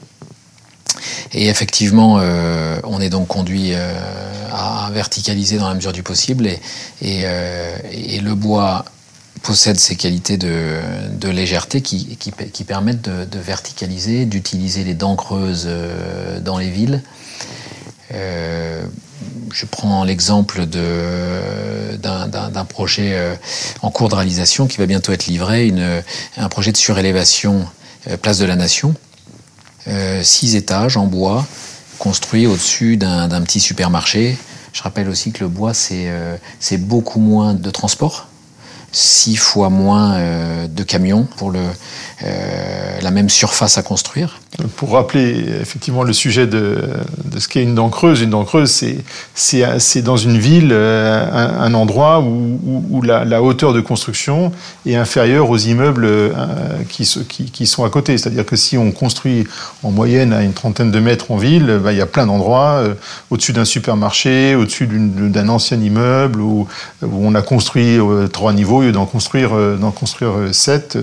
Et 1.32 1.48
effectivement, 1.48 2.18
euh, 2.20 2.80
on 2.84 3.00
est 3.00 3.10
donc 3.10 3.28
conduit 3.28 3.72
euh, 3.72 3.94
à 4.52 4.90
verticaliser 4.92 5.58
dans 5.58 5.68
la 5.68 5.74
mesure 5.74 5.92
du 5.92 6.02
possible. 6.02 6.46
Et, 6.46 6.58
euh, 7.24 7.76
le 8.22 8.34
bois 8.34 8.84
possède 9.42 9.78
ces 9.78 9.96
qualités 9.96 10.36
de, 10.36 11.28
légèreté 11.28 11.80
qui, 11.80 12.32
permettent 12.66 13.08
de, 13.08 13.38
verticaliser, 13.38 14.24
d'utiliser 14.24 14.84
les 14.84 14.94
dents 14.94 15.16
creuses 15.16 15.68
dans 16.42 16.58
les 16.58 16.68
villes. 16.68 17.02
je 18.10 19.66
prends 19.70 20.04
l'exemple 20.04 20.66
d'un 20.66 22.64
projet 22.64 23.16
en 23.80 23.90
cours 23.90 24.08
de 24.08 24.16
réalisation 24.16 24.66
qui 24.66 24.78
va 24.78 24.86
bientôt 24.86 25.12
être 25.12 25.26
livré, 25.26 25.72
un 26.36 26.48
projet 26.48 26.72
de 26.72 26.76
surélévation 26.76 27.66
Place 28.20 28.38
de 28.38 28.44
la 28.44 28.56
Nation, 28.56 28.94
six 30.22 30.56
étages 30.56 30.96
en 30.96 31.06
bois, 31.06 31.46
construits 31.98 32.46
au-dessus 32.46 32.96
d'un 32.96 33.42
petit 33.42 33.60
supermarché. 33.60 34.36
Je 34.72 34.82
rappelle 34.82 35.08
aussi 35.08 35.32
que 35.32 35.42
le 35.42 35.48
bois, 35.48 35.74
c'est 35.74 36.04
euh, 36.08 36.36
beaucoup 36.78 37.20
moins 37.20 37.54
de 37.54 37.70
transport, 37.70 38.28
six 38.92 39.36
fois 39.36 39.70
moins 39.70 40.14
euh, 40.14 40.68
de 40.68 40.82
camions 40.82 41.26
pour 41.36 41.50
le, 41.50 41.60
la 43.02 43.10
même 43.10 43.28
surface 43.28 43.78
à 43.78 43.82
construire. 43.82 44.40
Pour 44.76 44.92
rappeler 44.92 45.44
effectivement 45.60 46.02
le 46.02 46.12
sujet 46.12 46.46
de, 46.46 46.82
ce 47.36 47.46
qu'est 47.48 47.62
une 47.62 47.74
dent 47.74 47.90
creuse, 47.90 48.22
une 48.22 48.30
dent 48.30 48.44
creuse, 48.44 48.84
c'est 49.34 50.02
dans 50.02 50.16
une 50.16 50.38
ville 50.38 50.72
un, 50.72 51.60
un 51.60 51.74
endroit 51.74 52.20
où, 52.20 53.02
la, 53.02 53.42
hauteur 53.42 53.72
de 53.72 53.80
construction 53.80 54.52
est 54.86 54.96
inférieure 54.96 55.48
aux 55.50 55.56
immeubles 55.56 56.04
euh, 56.06 56.28
qui, 56.88 57.08
qui, 57.28 57.44
qui, 57.50 57.66
sont 57.66 57.84
à 57.84 57.90
côté. 57.90 58.18
C'est-à-dire 58.18 58.44
que 58.44 58.56
si 58.56 58.76
on 58.76 58.90
construit 58.90 59.46
en 59.82 59.90
moyenne 59.90 60.32
à 60.32 60.42
une 60.42 60.52
trentaine 60.52 60.90
de 60.90 61.00
mètres 61.00 61.30
en 61.30 61.36
ville, 61.36 61.80
bah, 61.82 61.92
il 61.92 61.98
y 61.98 62.00
a 62.00 62.06
plein 62.06 62.26
d'endroits 62.26 62.80
euh, 62.82 62.94
au-dessus 63.30 63.52
d'un 63.52 63.64
supermarché, 63.64 64.54
au-dessus 64.54 64.88
d'un 64.88 65.48
ancien 65.48 65.80
immeuble 65.80 66.40
où, 66.40 66.66
on 67.02 67.34
a 67.34 67.42
construit 67.42 67.98
euh, 67.98 68.26
trois 68.26 68.52
niveaux 68.52 68.78
au 68.78 68.82
lieu 68.82 68.92
d'en 68.92 69.06
construire, 69.06 69.50
d'en 69.78 69.90
construire 69.90 70.32
sept. 70.52 70.98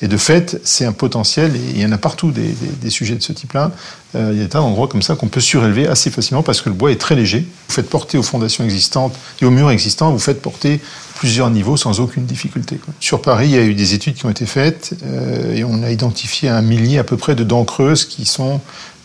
et 0.00 0.08
de 0.08 0.16
fait, 0.16 0.60
c'est 0.64 0.84
un 0.84 0.92
potentiel 0.92 1.33
et 1.42 1.70
il 1.74 1.80
y 1.80 1.86
en 1.86 1.92
a 1.92 1.98
partout 1.98 2.32
des, 2.32 2.90
sujets 2.90 3.14
de 3.14 3.22
ce 3.22 3.32
type-là. 3.32 3.72
Euh, 4.14 4.30
il 4.32 4.40
y 4.40 4.44
a 4.44 4.46
tas 4.46 4.58
d'endroits 4.58 4.88
comme 4.88 5.02
ça 5.02 5.16
qu'on 5.16 5.28
peut 5.28 5.40
surélever 5.40 5.86
assez 5.86 6.10
facilement 6.10 6.42
parce 6.42 6.60
que 6.60 6.68
le 6.68 6.74
bois 6.74 6.92
est 6.92 7.00
très 7.00 7.14
léger. 7.14 7.46
Vous 7.68 7.74
faites 7.74 7.90
porter 7.90 8.18
aux 8.18 8.22
fondations 8.22 8.64
existantes 8.64 9.14
et 9.40 9.44
aux 9.44 9.50
murs 9.50 9.70
existants, 9.70 10.12
vous 10.12 10.18
faites 10.18 10.40
porter 10.40 10.80
plusieurs 11.16 11.50
niveaux 11.50 11.76
sans 11.76 12.00
aucune 12.00 12.26
difficulté. 12.26 12.78
Sur 13.00 13.22
Paris, 13.22 13.48
il 13.48 13.54
y 13.54 13.58
a 13.58 13.64
eu 13.64 13.74
des 13.74 13.94
études 13.94 14.14
qui 14.14 14.26
ont 14.26 14.30
été 14.30 14.46
faites 14.46 14.94
euh, 15.04 15.54
et 15.54 15.64
on 15.64 15.82
a 15.82 15.90
identifié 15.90 16.48
un 16.48 16.62
millier 16.62 16.98
à 16.98 17.04
peu 17.04 17.16
près 17.16 17.34
de 17.34 17.44
dents 17.44 17.64
creuses 17.64 18.04
qui 18.04 18.26
sont 18.26 18.60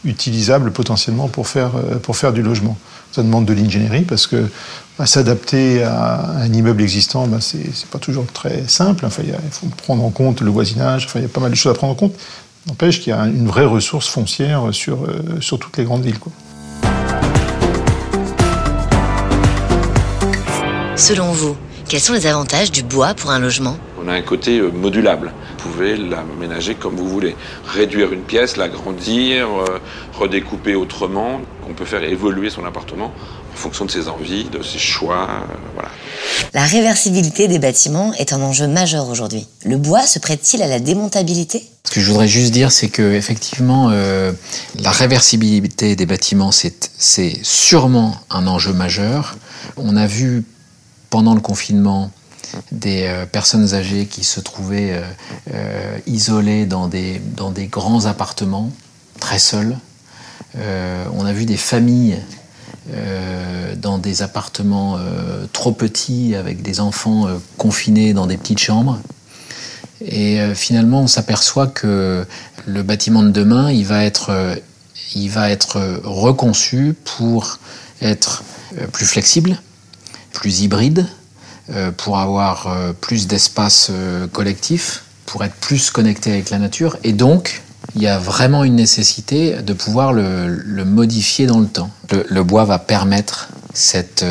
utilisables 0.05 0.71
potentiellement 0.71 1.27
pour 1.27 1.47
faire, 1.47 1.71
pour 2.03 2.15
faire 2.15 2.31
du 2.31 2.41
logement. 2.41 2.77
Ça 3.11 3.21
demande 3.21 3.45
de 3.45 3.53
l'ingénierie 3.53 4.03
parce 4.03 4.27
que 4.27 4.49
bah, 4.99 5.05
s'adapter 5.05 5.81
à 5.81 6.19
un 6.41 6.53
immeuble 6.53 6.81
existant, 6.81 7.25
bah, 7.25 7.37
c'est 7.39 7.85
pas 7.89 7.99
toujours 7.99 8.25
très 8.27 8.67
simple. 8.67 9.05
Enfin, 9.05 9.23
il 9.25 9.33
faut 9.49 9.67
prendre 9.77 10.03
en 10.03 10.09
compte 10.09 10.41
le 10.41 10.51
voisinage. 10.51 11.05
Enfin, 11.05 11.19
il 11.19 11.23
y 11.23 11.25
a 11.25 11.29
pas 11.29 11.39
mal 11.39 11.51
de 11.51 11.55
choses 11.55 11.71
à 11.71 11.75
prendre 11.75 11.93
en 11.93 11.95
compte. 11.95 12.15
N'empêche 12.67 12.99
qu'il 12.99 13.11
y 13.11 13.15
a 13.15 13.21
une 13.21 13.47
vraie 13.47 13.65
ressource 13.65 14.09
foncière 14.09 14.73
sur, 14.73 15.07
sur 15.39 15.57
toutes 15.57 15.77
les 15.77 15.85
grandes 15.85 16.03
villes. 16.03 16.19
Quoi. 16.19 16.33
Selon 20.97 21.31
vous, 21.31 21.55
quels 21.87 22.01
sont 22.01 22.13
les 22.13 22.27
avantages 22.27 22.71
du 22.71 22.83
bois 22.83 23.13
pour 23.15 23.31
un 23.31 23.39
logement? 23.39 23.77
On 23.99 24.07
a 24.09 24.13
un 24.13 24.21
côté 24.21 24.59
euh, 24.59 24.69
modulable. 24.69 25.31
Vous 25.57 25.69
pouvez 25.69 25.97
l'aménager 25.97 26.75
comme 26.75 26.95
vous 26.95 27.09
voulez. 27.09 27.35
Réduire 27.65 28.13
une 28.13 28.21
pièce, 28.21 28.57
l'agrandir, 28.57 29.47
euh, 29.47 29.79
redécouper 30.13 30.75
autrement. 30.75 31.41
On 31.67 31.73
peut 31.73 31.85
faire 31.85 32.03
évoluer 32.03 32.49
son 32.49 32.63
appartement 32.65 33.11
en 33.51 33.55
fonction 33.55 33.85
de 33.85 33.91
ses 33.91 34.07
envies, 34.07 34.45
de 34.45 34.61
ses 34.63 34.79
choix. 34.79 35.27
Euh, 35.29 35.55
voilà. 35.73 35.89
La 36.53 36.63
réversibilité 36.63 37.47
des 37.47 37.59
bâtiments 37.59 38.13
est 38.13 38.33
un 38.33 38.41
enjeu 38.41 38.67
majeur 38.67 39.09
aujourd'hui. 39.09 39.47
Le 39.65 39.77
bois 39.77 40.03
se 40.03 40.19
prête-t-il 40.19 40.61
à 40.63 40.67
la 40.67 40.79
démontabilité? 40.79 41.67
Ce 41.83 41.91
que 41.91 42.01
je 42.01 42.07
voudrais 42.07 42.27
juste 42.27 42.51
dire, 42.51 42.71
c'est 42.71 42.89
que 42.89 43.13
effectivement, 43.13 43.89
la 43.89 44.91
réversibilité 44.91 45.95
des 45.95 46.05
bâtiments, 46.05 46.51
c'est 46.51 47.39
sûrement 47.41 48.15
un 48.29 48.45
enjeu 48.45 48.73
majeur. 48.73 49.37
On 49.75 49.95
a 49.95 50.05
vu 50.05 50.43
pendant 51.09 51.33
le 51.33 51.41
confinement 51.41 52.11
des 52.71 53.03
euh, 53.03 53.25
personnes 53.25 53.73
âgées 53.73 54.05
qui 54.05 54.23
se 54.23 54.39
trouvaient 54.39 54.93
euh, 54.93 55.01
euh, 55.53 55.97
isolées 56.07 56.65
dans 56.65 56.87
des, 56.87 57.19
dans 57.19 57.51
des 57.51 57.67
grands 57.67 58.05
appartements, 58.05 58.71
très 59.19 59.39
seuls. 59.39 59.77
on 61.13 61.25
a 61.25 61.33
vu 61.33 61.45
des 61.45 61.57
familles 61.57 62.17
dans 63.77 63.97
des 63.97 64.21
appartements 64.21 64.97
trop 65.53 65.71
petits 65.71 66.35
avec 66.35 66.61
des 66.61 66.79
enfants 66.79 67.27
confinés 67.57 68.13
dans 68.13 68.25
des 68.25 68.37
petites 68.37 68.59
chambres. 68.59 68.99
Et 70.01 70.39
finalement, 70.55 71.01
on 71.01 71.07
s'aperçoit 71.07 71.67
que 71.67 72.25
le 72.65 72.83
bâtiment 72.83 73.23
de 73.23 73.29
demain, 73.29 73.71
il 73.71 73.85
va 73.85 74.03
être, 74.03 74.59
il 75.15 75.29
va 75.29 75.49
être 75.49 76.01
reconçu 76.03 76.95
pour 77.03 77.59
être 78.01 78.43
plus 78.91 79.05
flexible, 79.05 79.59
plus 80.33 80.61
hybride, 80.61 81.05
euh, 81.71 81.91
pour 81.91 82.17
avoir 82.17 82.65
euh, 82.65 82.93
plus 82.93 83.27
d'espace 83.27 83.89
euh, 83.91 84.25
collectif, 84.25 85.03
pour 85.27 85.43
être 85.43 85.53
plus 85.53 85.91
connecté 85.91 86.31
avec 86.31 86.49
la 86.49 86.57
nature. 86.57 86.97
Et 87.03 87.13
donc, 87.13 87.61
il 87.95 88.01
y 88.01 88.07
a 88.07 88.19
vraiment 88.19 88.63
une 88.63 88.75
nécessité 88.75 89.61
de 89.61 89.73
pouvoir 89.73 90.13
le, 90.13 90.83
modifier 90.85 91.47
dans 91.47 91.59
le 91.59 91.67
temps. 91.67 91.89
Le, 92.11 92.43
bois 92.43 92.65
va 92.65 92.79
permettre 92.79 93.49
cette 93.73 94.25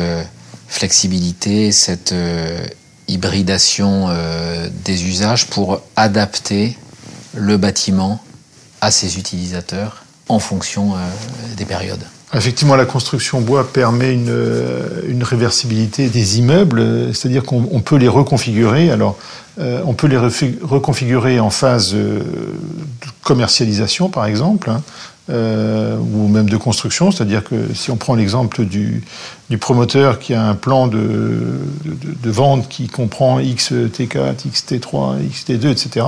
flexibilité, 0.67 1.71
cette 1.71 2.13
hybridation 3.07 4.09
des 4.85 5.05
usages 5.05 5.47
pour 5.47 5.81
adapter 5.95 6.77
le 7.35 7.57
bâtiment 7.57 8.21
à 8.81 8.91
ses 8.91 9.17
utilisateurs 9.17 10.03
en 10.29 10.39
fonction 10.39 10.93
des 11.57 11.65
périodes. 11.65 12.05
Effectivement, 12.35 12.75
la 12.75 12.85
construction 12.85 13.41
bois 13.41 13.67
permet 13.67 14.13
une, 14.13 14.29
euh, 14.29 15.19
réversibilité 15.21 16.09
des 16.09 16.37
immeubles, 16.37 17.13
c'est-à-dire 17.13 17.43
qu'on 17.43 17.81
peut 17.81 17.95
les 17.95 18.07
reconfigurer. 18.07 18.91
Alors, 18.91 19.17
euh, 19.59 19.81
on 19.85 19.93
peut 19.93 20.07
les 20.07 20.17
reconfigurer 20.17 21.39
en 21.39 21.49
phase 21.49 21.93
euh, 21.95 22.19
de 22.19 23.07
commercialisation, 23.23 24.09
par 24.09 24.25
exemple, 24.25 24.69
hein, 24.69 24.81
ou 25.29 26.27
même 26.27 26.49
de 26.49 26.57
construction, 26.57 27.11
c'est-à-dire 27.11 27.43
que 27.43 27.73
si 27.73 27.91
on 27.91 27.97
prend 27.97 28.15
l'exemple 28.15 28.65
du, 28.65 29.03
du 29.49 29.57
promoteur 29.57 30.19
qui 30.19 30.35
a 30.35 30.45
un 30.45 30.53
plan 30.53 30.87
de, 30.87 30.97
de, 30.97 32.13
de, 32.21 32.31
vente 32.31 32.69
qui 32.69 32.87
comprend 32.87 33.39
XT4, 33.39 34.35
XT3, 34.47 35.17
XT2, 35.27 35.69
etc. 35.69 36.05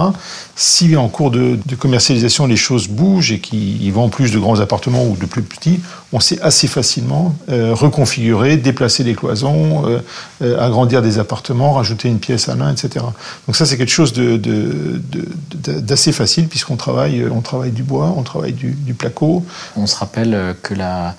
Si 0.55 0.95
en 0.95 1.09
cours 1.09 1.31
de, 1.31 1.57
commercialisation 1.79 2.45
les 2.45 2.55
choses 2.55 2.87
bougent 2.87 3.31
et 3.31 3.39
qu'ils 3.39 3.91
vendent 3.91 4.11
plus 4.11 4.31
de 4.31 4.37
grands 4.37 4.59
appartements 4.59 5.05
ou 5.05 5.17
de 5.17 5.25
plus 5.25 5.41
petits, 5.41 5.79
on 6.13 6.19
sait 6.19 6.39
assez 6.41 6.67
facilement 6.67 7.35
euh, 7.49 7.73
reconfigurer, 7.73 8.57
déplacer 8.57 9.03
les 9.03 9.15
cloisons, 9.15 9.87
euh, 9.87 9.99
euh, 10.43 10.63
agrandir 10.63 11.01
des 11.01 11.17
appartements, 11.17 11.73
rajouter 11.73 12.09
une 12.09 12.19
pièce 12.19 12.47
à 12.47 12.55
l'un, 12.55 12.71
etc. 12.71 13.03
Donc 13.47 13.55
ça 13.55 13.65
c'est 13.65 13.77
quelque 13.77 13.91
chose 13.91 14.13
d'assez 15.69 16.11
facile 16.11 16.47
puisqu'on 16.47 16.77
travaille, 16.77 17.25
on 17.29 17.41
travaille 17.41 17.71
du 17.71 17.83
bois, 17.83 18.13
on 18.15 18.23
travaille 18.23 18.53
du, 18.53 18.71
du 18.71 18.93
placo. 18.93 19.45
On 19.75 19.87
se 19.87 19.95
rappelle 19.95 20.55
que 20.61 20.73
la 20.73 21.15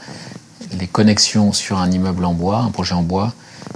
les 0.78 0.87
connexions 0.87 1.52
sur 1.52 1.78
un 1.78 1.90
immeuble 1.90 2.24
en 2.24 2.35
bois, 2.35 2.59
un 2.59 2.70
projet 2.70 2.94
en 2.94 3.02
bois, 3.02 3.33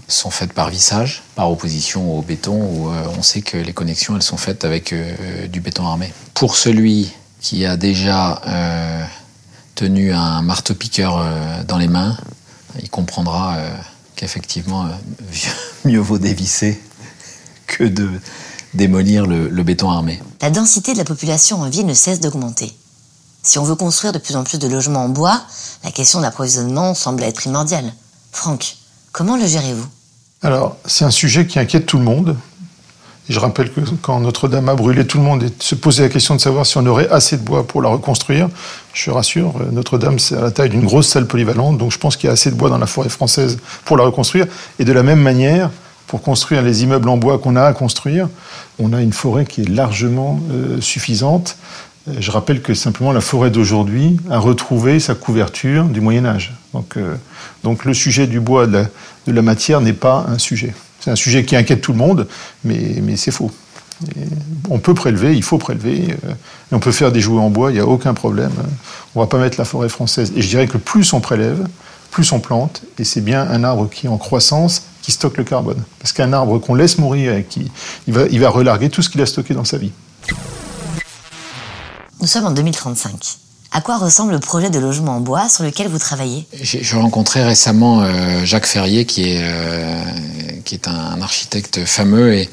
sont 0.09 0.31
faites 0.31 0.52
par 0.52 0.70
vissage, 0.70 1.22
par 1.35 1.50
opposition 1.50 2.16
au 2.16 2.22
béton, 2.22 2.61
où 2.62 2.90
euh, 2.90 3.05
on 3.18 3.22
sait 3.22 3.42
que 3.42 3.57
les 3.57 3.72
connexions, 3.72 4.16
elles 4.16 4.22
sont 4.22 4.37
faites 4.37 4.64
avec 4.64 4.92
euh, 4.92 5.46
du 5.48 5.61
béton 5.61 5.87
armé. 5.87 6.12
Pour 6.35 6.57
celui 6.57 7.12
qui 7.40 7.64
a 7.64 7.76
déjà 7.76 8.40
euh, 8.46 9.05
tenu 9.74 10.12
un 10.12 10.42
marteau-piqueur 10.42 11.24
dans 11.66 11.79
les 11.79 11.88
mains, 11.88 12.16
il 12.81 12.90
comprendra 12.90 13.59
qu'effectivement, 14.16 14.88
mieux 15.85 16.00
vaut 16.00 16.18
dévisser 16.18 16.81
que 17.66 17.85
de 17.85 18.11
démolir 18.76 19.26
le, 19.26 19.48
le 19.48 19.62
béton 19.62 19.90
armé. 19.90 20.20
La 20.40 20.50
densité 20.50 20.92
de 20.92 20.98
la 20.98 21.04
population 21.04 21.60
en 21.62 21.68
ville 21.68 21.86
ne 21.86 21.94
cesse 21.94 22.20
d'augmenter. 22.20 22.72
Si 23.42 23.58
on 23.58 23.64
veut 23.64 23.76
construire 23.76 24.12
de 24.12 24.18
plus 24.18 24.34
en 24.36 24.42
plus 24.42 24.58
de 24.58 24.66
logements 24.66 25.04
en 25.04 25.08
bois, 25.08 25.40
la 25.84 25.92
question 25.92 26.20
d'approvisionnement 26.20 26.94
semble 26.94 27.22
être 27.22 27.36
primordiale. 27.36 27.92
Franck, 28.32 28.76
comment 29.12 29.36
le 29.36 29.46
gérez-vous? 29.46 29.86
Alors, 30.42 30.76
c'est 30.84 31.04
un 31.04 31.10
sujet 31.10 31.46
qui 31.46 31.58
inquiète 31.58 31.86
tout 31.86 31.98
le 31.98 32.04
monde. 32.04 32.36
je 33.28 33.38
rappelle 33.40 33.72
que 33.72 33.80
quand 34.02 34.20
Notre-Dame 34.20 34.68
a 34.68 34.74
brûlé, 34.74 35.06
tout 35.06 35.18
le 35.18 35.24
monde 35.24 35.48
se 35.58 35.74
posait 35.74 36.02
la 36.02 36.08
question 36.08 36.34
de 36.34 36.40
savoir 36.40 36.66
si 36.66 36.76
on 36.76 36.86
aurait 36.86 37.08
assez 37.08 37.36
de 37.36 37.42
bois 37.42 37.66
pour 37.66 37.82
la 37.82 37.88
reconstruire. 37.88 38.48
Je 38.92 39.10
rassure, 39.10 39.54
euh, 39.60 39.70
Notre-Dame, 39.72 40.18
c'est 40.18 40.36
à 40.36 40.40
la 40.40 40.50
taille 40.50 40.70
d'une 40.70 40.84
grosse 40.84 41.08
salle 41.08 41.26
polyvalente, 41.26 41.78
donc 41.78 41.92
je 41.92 41.98
pense 41.98 42.16
qu'il 42.16 42.26
y 42.26 42.30
a 42.30 42.32
assez 42.32 42.50
de 42.50 42.56
bois 42.56 42.68
dans 42.68 42.78
la 42.78 42.86
forêt 42.86 43.08
française 43.08 43.58
pour 43.84 43.96
la 43.96 44.04
reconstruire. 44.04 44.46
Et 44.78 44.84
de 44.84 44.92
la 44.92 45.02
même 45.02 45.20
manière, 45.20 45.70
pour 46.06 46.22
construire 46.22 46.62
les 46.62 46.82
immeubles 46.82 47.08
en 47.08 47.16
bois 47.16 47.38
qu'on 47.38 47.56
a 47.56 47.62
à 47.62 47.72
construire, 47.72 48.28
on 48.78 48.92
a 48.92 49.00
une 49.00 49.12
forêt 49.12 49.44
qui 49.44 49.62
est 49.62 49.68
largement 49.68 50.40
euh, 50.50 50.80
suffisante. 50.80 51.56
Je 52.18 52.30
rappelle 52.30 52.62
que 52.62 52.74
simplement 52.74 53.12
la 53.12 53.20
forêt 53.20 53.50
d'aujourd'hui 53.50 54.16
a 54.30 54.38
retrouvé 54.38 55.00
sa 55.00 55.14
couverture 55.14 55.84
du 55.84 56.00
Moyen 56.00 56.24
Âge. 56.24 56.54
Donc, 56.72 56.96
euh, 56.96 57.16
le 57.84 57.94
sujet 57.94 58.28
du 58.28 58.38
bois, 58.38 58.68
de 58.68 58.86
la, 59.26 59.42
matière, 59.42 59.80
n'est 59.80 59.92
pas 59.92 60.24
un 60.28 60.38
sujet. 60.38 60.72
C'est 61.00 61.10
un 61.10 61.16
sujet 61.16 61.44
qui 61.44 61.56
inquiète 61.56 61.80
tout 61.80 61.92
le 61.92 61.98
monde, 61.98 62.28
mais, 62.64 63.00
mais 63.02 63.16
c'est 63.16 63.32
faux. 63.32 63.50
on 64.70 64.78
peut 64.78 64.94
prélever, 64.94 65.34
il 65.34 65.42
faut 65.42 65.58
prélever, 65.58 66.16
euh, 66.24 66.32
et 66.70 66.74
on 66.74 66.78
peut 66.78 66.92
faire 66.92 67.10
des 67.10 67.20
jouets 67.20 67.40
en 67.40 67.50
bois, 67.50 67.72
il 67.72 67.74
n'y 67.74 67.80
a 67.80 67.86
aucun 67.86 68.14
problème. 68.14 68.52
On 69.16 69.20
ne 69.20 69.24
va 69.24 69.28
pas 69.28 69.38
mettre 69.38 69.58
la 69.58 69.64
forêt 69.64 69.88
française. 69.88 70.32
Et 70.36 70.42
je 70.42 70.48
dirais 70.48 70.68
que 70.68 70.78
plus 70.78 71.12
on 71.12 71.20
prélève, 71.20 71.66
plus 72.12 72.30
on 72.30 72.38
plante, 72.38 72.82
et 73.00 73.04
c'est 73.04 73.20
bien 73.20 73.42
un 73.42 73.64
arbre 73.64 73.88
qui 73.90 74.06
est 74.06 74.08
en 74.08 74.18
croissance 74.18 74.84
qui 75.06 75.12
stocke 75.12 75.36
le 75.36 75.44
carbone. 75.44 75.84
Parce 76.00 76.12
qu'un 76.12 76.32
arbre 76.32 76.58
qu'on 76.58 76.74
laisse 76.74 76.98
mourir, 76.98 77.44
qui, 77.48 77.70
il, 78.08 78.12
va, 78.12 78.26
il 78.28 78.40
va 78.40 78.50
relarguer 78.50 78.90
tout 78.90 79.02
ce 79.02 79.08
qu'il 79.08 79.20
a 79.22 79.26
stocké 79.26 79.54
dans 79.54 79.64
sa 79.64 79.78
vie. 79.78 79.92
Nous 82.20 82.26
sommes 82.26 82.46
en 82.46 82.50
2035. 82.50 83.12
À 83.70 83.80
quoi 83.82 83.98
ressemble 83.98 84.32
le 84.32 84.40
projet 84.40 84.68
de 84.68 84.80
logement 84.80 85.18
en 85.18 85.20
bois 85.20 85.48
sur 85.48 85.62
lequel 85.62 85.86
vous 85.86 86.00
travaillez? 86.00 86.44
J'ai 86.60 86.96
rencontré 86.96 87.44
récemment 87.44 88.02
euh, 88.02 88.44
Jacques 88.44 88.66
Ferrier, 88.66 89.04
qui 89.04 89.30
est, 89.30 89.42
euh, 89.42 90.02
qui 90.64 90.74
est 90.74 90.88
un 90.88 91.20
architecte 91.20 91.84
fameux 91.84 92.34
et, 92.34 92.48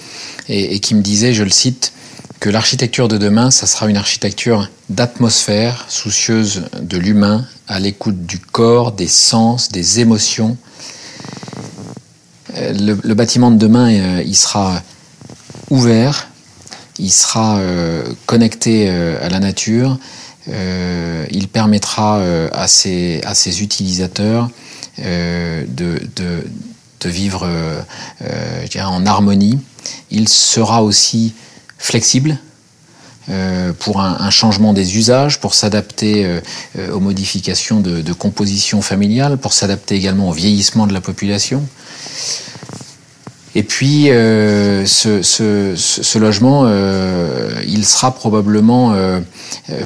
et, 0.47 0.79
qui 0.79 0.93
me 0.93 1.01
disait, 1.01 1.33
je 1.33 1.41
le 1.41 1.49
cite, 1.49 1.91
que 2.39 2.51
l'architecture 2.51 3.07
de 3.07 3.17
demain, 3.17 3.49
ça 3.49 3.65
sera 3.65 3.87
une 3.87 3.97
architecture 3.97 4.69
d'atmosphère, 4.91 5.85
soucieuse 5.89 6.65
de 6.79 6.97
l'humain, 6.99 7.47
à 7.67 7.79
l'écoute 7.79 8.27
du 8.27 8.37
corps, 8.37 8.91
des 8.91 9.07
sens, 9.07 9.69
des 9.69 10.01
émotions. 10.01 10.55
Euh, 12.57 12.97
le, 13.03 13.13
bâtiment 13.13 13.51
de 13.51 13.57
demain, 13.57 14.21
il 14.21 14.35
sera 14.35 14.81
ouvert, 15.69 16.29
il 16.99 17.11
sera 17.11 17.57
euh, 17.57 18.03
connecté 18.25 18.85
euh, 18.87 19.17
à 19.25 19.29
la 19.29 19.39
nature, 19.39 19.97
euh, 20.49 21.25
il 21.31 21.47
permettra 21.47 22.21
à, 22.51 22.67
ses, 22.67 23.21
utilisateurs 23.61 24.49
de, 24.97 25.99
vivre 27.05 27.47
en 28.77 29.05
harmonie. 29.05 29.59
Il 30.11 30.29
sera 30.29 30.83
aussi 30.83 31.33
flexible 31.77 32.37
pour 33.79 34.01
un, 34.01 34.29
changement 34.29 34.73
des 34.73 34.97
usages, 34.97 35.39
pour 35.39 35.53
s'adapter 35.53 36.39
aux 36.91 36.99
modifications 36.99 37.79
de, 37.79 38.13
composition 38.13 38.81
familiale, 38.81 39.37
pour 39.37 39.53
s'adapter 39.53 39.95
également 39.95 40.29
au 40.29 40.33
vieillissement 40.33 40.87
de 40.87 40.93
la 40.93 41.01
population. 41.01 41.63
Et 43.55 43.63
puis, 43.63 44.09
euh, 44.09 44.85
ce, 44.85 46.17
logement, 46.17 46.63
euh, 46.65 47.61
il 47.67 47.85
sera 47.85 48.13
probablement 48.13 48.93
euh, 48.93 49.19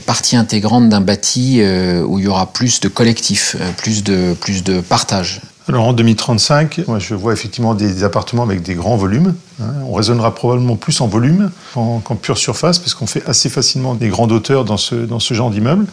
partie 0.05 0.37
intégrante 0.37 0.87
d'un 0.87 1.01
bâti 1.01 1.61
où 2.05 2.19
il 2.19 2.25
y 2.25 2.27
aura 2.27 2.53
plus 2.53 2.79
de 2.79 2.87
collectifs, 2.87 3.57
plus 3.77 4.03
de, 4.03 4.33
plus 4.39 4.63
de 4.63 4.79
partage. 4.79 5.41
Alors 5.69 5.85
en 5.85 5.93
2035, 5.93 6.81
moi 6.87 6.99
je 6.99 7.13
vois 7.13 7.33
effectivement 7.33 7.73
des 7.73 8.03
appartements 8.03 8.43
avec 8.43 8.61
des 8.61 8.73
grands 8.73 8.95
volumes. 8.95 9.35
Hein. 9.61 9.73
On 9.85 9.93
raisonnera 9.93 10.33
probablement 10.33 10.75
plus 10.75 11.01
en 11.01 11.07
volume 11.07 11.51
qu'en 11.73 11.99
pure 12.21 12.37
surface, 12.37 12.79
parce 12.79 12.93
qu'on 12.93 13.07
fait 13.07 13.25
assez 13.27 13.49
facilement 13.49 13.93
des 13.93 14.07
grandes 14.07 14.31
hauteurs 14.31 14.63
dans 14.63 14.77
ce, 14.77 14.95
dans 14.95 15.19
ce 15.19 15.33
genre 15.33 15.49
d'immeuble. 15.49 15.85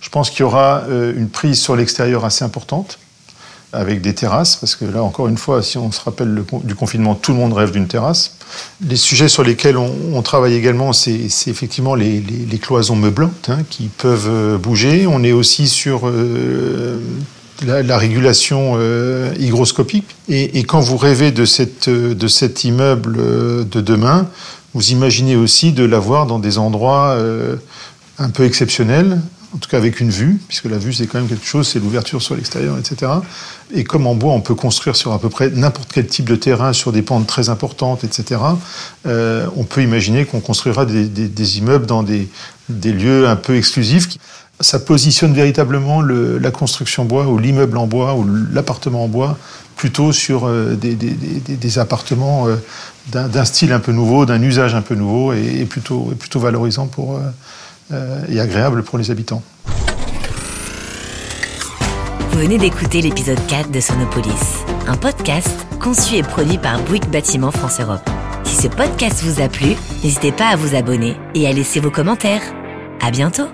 Je 0.00 0.10
pense 0.10 0.30
qu'il 0.30 0.40
y 0.40 0.42
aura 0.42 0.82
une 0.88 1.28
prise 1.28 1.60
sur 1.60 1.76
l'extérieur 1.76 2.24
assez 2.24 2.44
importante 2.44 2.98
avec 3.72 4.02
des 4.02 4.14
terrasses, 4.14 4.56
parce 4.56 4.76
que 4.76 4.84
là, 4.84 5.02
encore 5.02 5.28
une 5.28 5.38
fois, 5.38 5.62
si 5.62 5.78
on 5.78 5.90
se 5.90 6.00
rappelle 6.00 6.44
du 6.64 6.74
confinement, 6.74 7.14
tout 7.14 7.32
le 7.32 7.38
monde 7.38 7.54
rêve 7.54 7.70
d'une 7.70 7.86
terrasse. 7.86 8.36
Les 8.86 8.96
sujets 8.96 9.28
sur 9.28 9.42
lesquels 9.42 9.78
on, 9.78 10.20
travaille 10.22 10.54
également, 10.54 10.92
c'est 10.92 11.30
effectivement 11.46 11.94
les, 11.94 12.22
cloisons 12.60 12.96
meublantes 12.96 13.48
hein, 13.48 13.60
qui 13.70 13.88
peuvent 13.88 14.28
euh, 14.28 14.58
bouger. 14.58 15.06
On 15.06 15.24
est 15.24 15.32
aussi 15.32 15.68
sur 15.68 16.02
euh, 16.06 17.00
la, 17.66 17.98
régulation 17.98 18.74
euh, 18.76 19.32
hygroscopique. 19.38 20.16
Et, 20.28 20.62
quand 20.64 20.80
vous 20.80 20.96
rêvez 20.96 21.32
de, 21.32 21.44
cette, 21.44 21.88
de 21.88 22.28
cet 22.28 22.64
immeuble 22.64 23.16
de 23.68 23.80
demain, 23.80 24.28
vous 24.74 24.90
imaginez 24.90 25.36
aussi 25.36 25.72
de 25.72 25.84
l'avoir 25.84 26.26
dans 26.26 26.38
des 26.38 26.58
endroits 26.58 27.18
un 28.18 28.30
peu 28.30 28.44
exceptionnels, 28.44 29.20
en 29.54 29.58
tout 29.58 29.68
cas 29.68 29.76
avec 29.76 30.00
une 30.00 30.10
vue, 30.10 30.40
puisque 30.48 30.64
la 30.64 30.78
vue 30.78 30.92
c'est 30.92 31.06
quand 31.06 31.18
même 31.18 31.28
quelque 31.28 31.46
chose, 31.46 31.68
c'est 31.68 31.78
l'ouverture 31.78 32.22
sur 32.22 32.34
l'extérieur, 32.34 32.78
etc. 32.78 33.12
Et 33.74 33.84
comme 33.84 34.06
en 34.06 34.14
bois, 34.14 34.32
on 34.32 34.40
peut 34.40 34.54
construire 34.54 34.96
sur 34.96 35.12
à 35.12 35.18
peu 35.18 35.28
près 35.28 35.50
n'importe 35.50 35.90
quel 35.92 36.06
type 36.06 36.28
de 36.28 36.36
terrain, 36.36 36.72
sur 36.72 36.92
des 36.92 37.02
pentes 37.02 37.26
très 37.26 37.48
importantes, 37.48 38.04
etc. 38.04 38.40
Euh, 39.06 39.46
on 39.56 39.64
peut 39.64 39.82
imaginer 39.82 40.24
qu'on 40.24 40.40
construira 40.40 40.86
des, 40.86 41.58
immeubles 41.58 41.86
dans 41.86 42.02
des, 42.02 42.28
lieux 42.68 43.28
un 43.28 43.36
peu 43.36 43.56
exclusifs. 43.56 44.08
Ça 44.62 44.78
positionne 44.78 45.34
véritablement 45.34 46.00
la 46.00 46.50
construction 46.50 47.04
bois 47.04 47.26
ou 47.26 47.38
l'immeuble 47.38 47.76
en 47.76 47.86
bois 47.86 48.14
ou 48.14 48.26
l'appartement 48.52 49.04
en 49.04 49.08
bois 49.08 49.36
plutôt 49.76 50.12
sur 50.12 50.46
euh, 50.46 50.76
des, 50.76 51.78
appartements 51.78 52.46
euh, 52.46 52.56
d'un 53.08 53.44
style 53.44 53.72
un 53.72 53.80
peu 53.80 53.90
nouveau, 53.90 54.26
d'un 54.26 54.40
usage 54.40 54.76
un 54.76 54.82
peu 54.82 54.94
nouveau 54.94 55.32
et, 55.32 55.64
plutôt, 55.64 56.12
valorisant 56.36 56.86
pour 56.86 57.18
euh, 57.92 58.24
et 58.28 58.38
agréable 58.38 58.84
pour 58.84 58.96
les 58.96 59.10
habitants. 59.10 59.42
Vous 62.30 62.38
venez 62.38 62.58
d'écouter 62.58 63.02
l'épisode 63.02 63.44
4 63.48 63.70
de 63.70 63.80
Sonopolis, 63.80 64.64
un 64.86 64.96
podcast 64.96 65.50
conçu 65.80 66.14
et 66.14 66.22
produit 66.22 66.58
par 66.58 66.80
Bouygues 66.82 67.10
Bâtiment 67.10 67.50
France 67.50 67.80
Europe. 67.80 68.08
Si 68.44 68.62
ce 68.62 68.68
podcast 68.68 69.22
vous 69.22 69.42
a 69.42 69.48
plu, 69.48 69.74
n'hésitez 70.02 70.32
pas 70.32 70.46
à 70.46 70.56
vous 70.56 70.74
abonner 70.74 71.16
et 71.34 71.48
à 71.48 71.52
laisser 71.52 71.80
vos 71.80 71.90
commentaires. 71.90 72.42
À 73.04 73.10
bientôt! 73.10 73.48